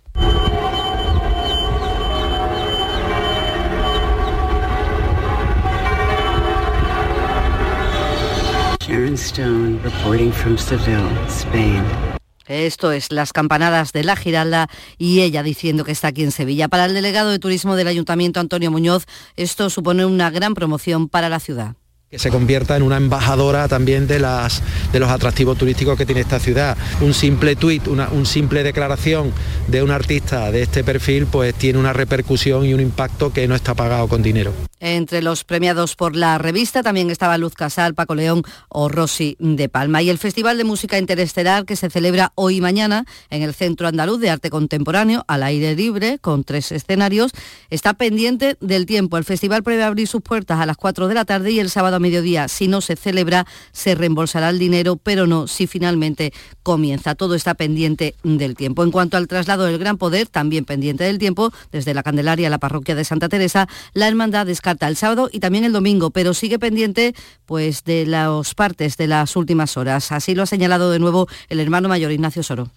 [8.91, 12.10] Sharon Stone reporting from Seville, Spain.
[12.51, 16.67] Esto es las campanadas de la Giralda y ella diciendo que está aquí en Sevilla.
[16.67, 19.05] Para el delegado de turismo del Ayuntamiento, Antonio Muñoz,
[19.37, 21.77] esto supone una gran promoción para la ciudad
[22.11, 26.23] que se convierta en una embajadora también de, las, de los atractivos turísticos que tiene
[26.23, 26.77] esta ciudad.
[27.01, 29.33] Un simple tuit, una un simple declaración
[29.69, 33.55] de un artista de este perfil, pues tiene una repercusión y un impacto que no
[33.55, 34.53] está pagado con dinero.
[34.81, 39.69] Entre los premiados por la revista también estaba Luz Casal, Paco León o Rosy de
[39.69, 40.01] Palma.
[40.01, 43.89] Y el Festival de Música Interestelar que se celebra hoy y mañana en el Centro
[43.89, 47.33] Andaluz de Arte Contemporáneo, al aire libre, con tres escenarios,
[47.69, 49.19] está pendiente del tiempo.
[49.19, 51.97] El festival prevé abrir sus puertas a las 4 de la tarde y el sábado
[51.97, 57.15] a mediodía, si no se celebra, se reembolsará el dinero, pero no si finalmente comienza.
[57.15, 58.83] Todo está pendiente del tiempo.
[58.83, 62.51] En cuanto al traslado del Gran Poder, también pendiente del tiempo, desde la Candelaria a
[62.51, 66.35] la parroquia de Santa Teresa, la hermandad descarga el sábado y también el domingo, pero
[66.35, 67.15] sigue pendiente
[67.47, 70.13] pues de las partes de las últimas horas.
[70.13, 72.71] Así lo ha señalado de nuevo el hermano mayor Ignacio Soro.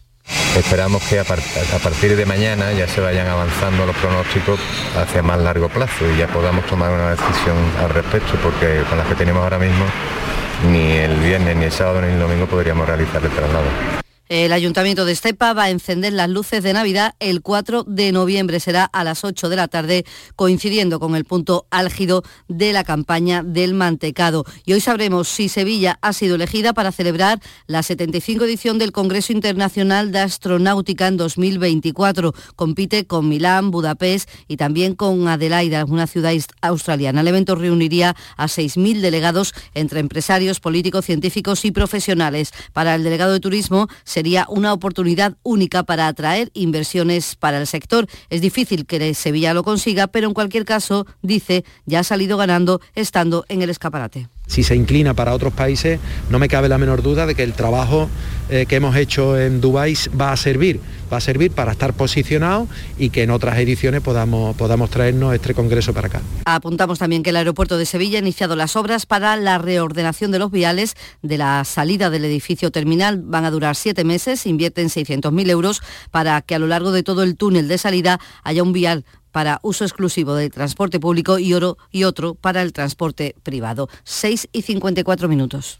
[0.58, 4.60] Esperamos que a, partir de mañana ya se vayan avanzando los pronósticos
[4.96, 9.08] hacia más largo plazo y ya podamos tomar una decisión al respecto, porque con las
[9.08, 9.86] que tenemos ahora mismo
[10.72, 14.03] ni el viernes, ni el sábado, ni el domingo podríamos realizar el traslado.
[14.36, 18.60] El Ayuntamiento de Estepa va a encender las luces de Navidad el 4 de noviembre.
[18.60, 20.06] Será a las 8 de la tarde,
[20.36, 24.44] coincidiendo con el punto álgido de la campaña del mantecado.
[24.66, 29.34] Y hoy sabremos si Sevilla ha sido elegida para celebrar la 75 edición del Congreso
[29.34, 32.34] Internacional de Astronáutica en 2024.
[32.56, 37.22] Compite con Milán, Budapest y también con Adelaida, una ciudad australiana.
[37.22, 42.52] El evento reuniría a 6.000 delegados entre empresarios, políticos, científicos y profesionales.
[42.74, 43.90] Para el delegado de turismo,
[44.24, 48.08] sería una oportunidad única para atraer inversiones para el sector.
[48.30, 52.80] Es difícil que Sevilla lo consiga, pero en cualquier caso, dice, ya ha salido ganando
[52.96, 56.00] estando en el escaparate si se inclina para otros países,
[56.30, 58.10] no me cabe la menor duda de que el trabajo
[58.50, 60.80] eh, que hemos hecho en Dubái va a servir,
[61.12, 65.54] va a servir para estar posicionado y que en otras ediciones podamos, podamos traernos este
[65.54, 66.22] congreso para acá.
[66.46, 70.40] Apuntamos también que el aeropuerto de Sevilla ha iniciado las obras para la reordenación de
[70.40, 73.22] los viales de la salida del edificio terminal.
[73.24, 75.82] Van a durar siete meses, invierten 600.000 euros
[76.12, 79.60] para que a lo largo de todo el túnel de salida haya un vial para
[79.64, 83.90] uso exclusivo del transporte público y, oro, y otro para el transporte privado.
[84.04, 85.80] 6 y 54 minutos.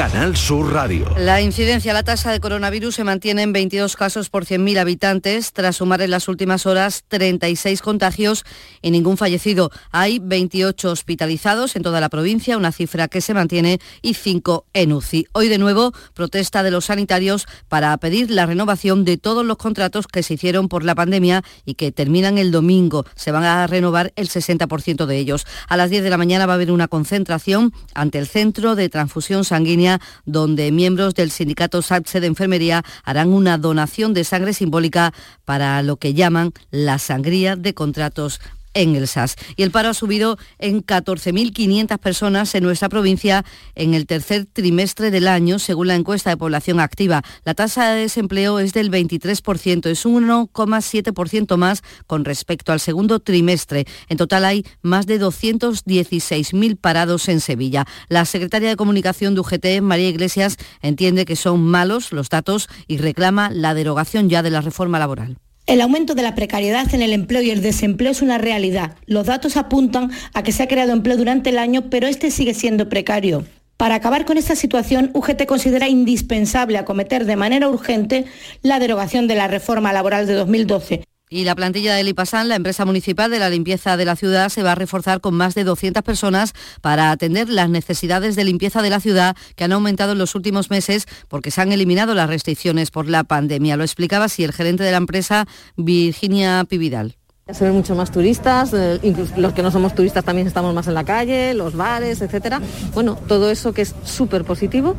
[0.00, 1.06] Canal Sur Radio.
[1.18, 5.76] La incidencia, la tasa de coronavirus se mantiene en 22 casos por 100.000 habitantes, tras
[5.76, 8.46] sumar en las últimas horas 36 contagios
[8.80, 9.70] y ningún fallecido.
[9.90, 14.94] Hay 28 hospitalizados en toda la provincia, una cifra que se mantiene, y 5 en
[14.94, 15.26] UCI.
[15.32, 20.06] Hoy de nuevo, protesta de los sanitarios para pedir la renovación de todos los contratos
[20.06, 23.04] que se hicieron por la pandemia y que terminan el domingo.
[23.16, 25.46] Se van a renovar el 60% de ellos.
[25.68, 28.88] A las 10 de la mañana va a haber una concentración ante el Centro de
[28.88, 29.89] Transfusión Sanguínea
[30.26, 35.12] donde miembros del sindicato SATSE de Enfermería harán una donación de sangre simbólica
[35.44, 38.40] para lo que llaman la sangría de contratos
[38.74, 39.36] en el SAS.
[39.56, 43.44] Y el paro ha subido en 14.500 personas en nuestra provincia
[43.74, 47.22] en el tercer trimestre del año, según la encuesta de población activa.
[47.44, 53.20] La tasa de desempleo es del 23%, es un 1,7% más con respecto al segundo
[53.20, 53.86] trimestre.
[54.08, 57.86] En total hay más de 216.000 parados en Sevilla.
[58.08, 62.98] La secretaria de Comunicación de UGT, María Iglesias, entiende que son malos los datos y
[62.98, 65.38] reclama la derogación ya de la reforma laboral.
[65.66, 68.96] El aumento de la precariedad en el empleo y el desempleo es una realidad.
[69.06, 72.54] Los datos apuntan a que se ha creado empleo durante el año, pero este sigue
[72.54, 73.44] siendo precario.
[73.76, 78.26] Para acabar con esta situación, UGT considera indispensable acometer de manera urgente
[78.62, 82.84] la derogación de la reforma laboral de 2012 y la plantilla de Lipasan, la empresa
[82.84, 86.02] municipal de la limpieza de la ciudad, se va a reforzar con más de 200
[86.02, 90.34] personas para atender las necesidades de limpieza de la ciudad que han aumentado en los
[90.34, 93.76] últimos meses porque se han eliminado las restricciones por la pandemia.
[93.76, 97.16] Lo explicaba así el gerente de la empresa, Virginia Pividal.
[97.52, 100.88] Se ven mucho más turistas, eh, incluso los que no somos turistas también estamos más
[100.88, 102.60] en la calle, los bares, etcétera.
[102.92, 104.96] Bueno, todo eso que es súper positivo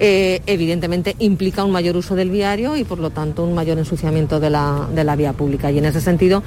[0.00, 4.40] eh, evidentemente implica un mayor uso del viario y por lo tanto un mayor ensuciamiento
[4.40, 5.70] de la, vía pública.
[5.70, 6.42] Y en ese sentido,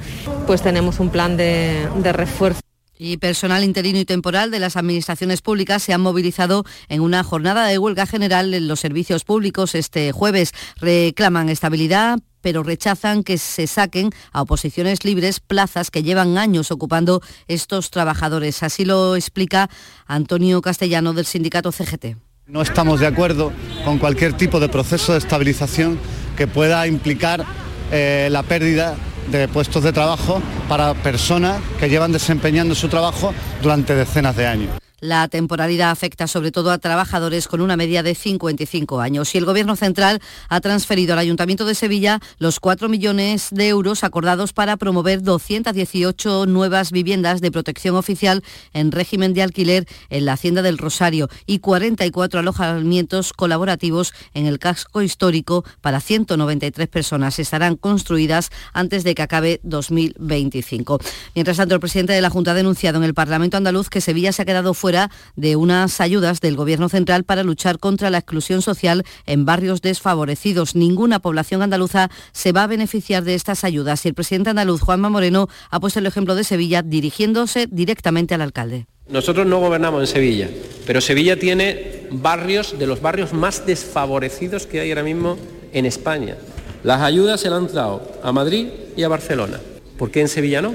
[0.46, 2.60] pues tenemos un plan de, de refuerzo
[3.02, 7.66] y personal interino y temporal de las administraciones públicas se han movilizado en una jornada
[7.66, 10.52] de huelga general en los servicios públicos este jueves.
[10.76, 17.22] Reclaman estabilidad, pero rechazan que se saquen a oposiciones libres plazas que llevan años ocupando
[17.48, 18.62] estos trabajadores.
[18.62, 19.68] Así lo explica
[20.06, 22.31] Antonio Castellano del sindicato CGT.
[22.48, 23.52] No estamos de acuerdo
[23.84, 25.96] con cualquier tipo de proceso de estabilización
[26.36, 27.44] que pueda implicar
[27.92, 28.96] eh, la pérdida
[29.30, 33.32] de puestos de trabajo para personas que llevan desempeñando su trabajo
[33.62, 34.70] durante decenas de años.
[35.02, 39.44] La temporalidad afecta sobre todo a trabajadores con una media de 55 años y el
[39.44, 44.76] Gobierno central ha transferido al Ayuntamiento de Sevilla los 4 millones de euros acordados para
[44.76, 48.44] promover 218 nuevas viviendas de protección oficial
[48.74, 54.60] en régimen de alquiler en la Hacienda del Rosario y 44 alojamientos colaborativos en el
[54.60, 57.40] casco histórico para 193 personas.
[57.40, 61.00] Estarán construidas antes de que acabe 2025.
[61.34, 64.30] Mientras tanto, el presidente de la Junta ha denunciado en el Parlamento andaluz que Sevilla
[64.30, 64.91] se ha quedado fuera
[65.36, 70.74] de unas ayudas del Gobierno central para luchar contra la exclusión social en barrios desfavorecidos.
[70.74, 75.08] Ninguna población andaluza se va a beneficiar de estas ayudas y el presidente andaluz Juanma
[75.08, 78.86] Moreno ha puesto el ejemplo de Sevilla dirigiéndose directamente al alcalde.
[79.08, 80.48] Nosotros no gobernamos en Sevilla,
[80.86, 85.36] pero Sevilla tiene barrios de los barrios más desfavorecidos que hay ahora mismo
[85.72, 86.36] en España.
[86.84, 89.60] Las ayudas se han dado a Madrid y a Barcelona.
[89.98, 90.74] ¿Por qué en Sevilla no?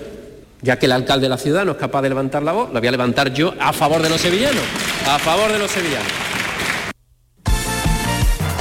[0.61, 2.79] Ya que el alcalde de la ciudad no es capaz de levantar la voz, la
[2.79, 4.63] voy a levantar yo a favor de los sevillanos.
[5.07, 6.36] A favor de los sevillanos.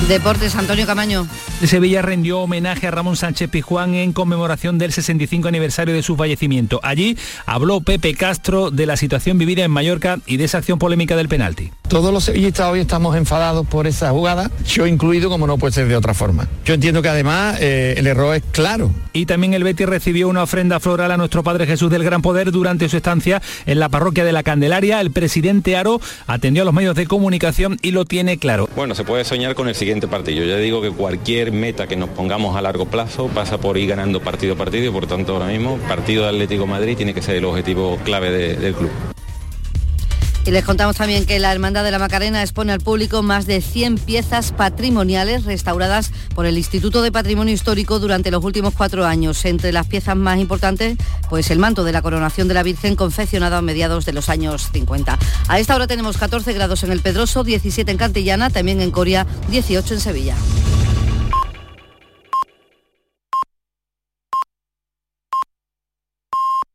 [0.09, 1.27] Deportes, Antonio Camaño.
[1.65, 6.79] Sevilla rendió homenaje a Ramón Sánchez Pizjuán en conmemoración del 65 aniversario de su fallecimiento.
[6.85, 11.17] Allí habló Pepe Castro de la situación vivida en Mallorca y de esa acción polémica
[11.17, 11.73] del penalti.
[11.89, 15.89] Todos los sevillistas hoy estamos enfadados por esa jugada, yo incluido como no puede ser
[15.89, 16.47] de otra forma.
[16.65, 18.93] Yo entiendo que además eh, el error es claro.
[19.13, 22.53] Y también el Betis recibió una ofrenda floral a nuestro Padre Jesús del Gran Poder
[22.53, 25.01] durante su estancia en la parroquia de la Candelaria.
[25.01, 28.69] El presidente Aro atendió a los medios de comunicación y lo tiene claro.
[28.77, 30.45] Bueno, se puede soñar con el siguiente partido.
[30.45, 34.21] Ya digo que cualquier meta que nos pongamos a largo plazo pasa por ir ganando
[34.21, 37.37] partido a partido y por tanto ahora mismo partido de Atlético Madrid tiene que ser
[37.37, 39.16] el objetivo clave de, del club.
[40.47, 43.61] Y les contamos también que la Hermandad de la Macarena expone al público más de
[43.61, 49.45] 100 piezas patrimoniales restauradas por el Instituto de Patrimonio Histórico durante los últimos cuatro años.
[49.45, 53.57] Entre las piezas más importantes, pues el manto de la coronación de la Virgen confeccionado
[53.57, 55.19] a mediados de los años 50.
[55.49, 59.27] A esta hora tenemos 14 grados en el Pedroso, 17 en Cantillana, también en Coria,
[59.51, 60.37] 18 en Sevilla.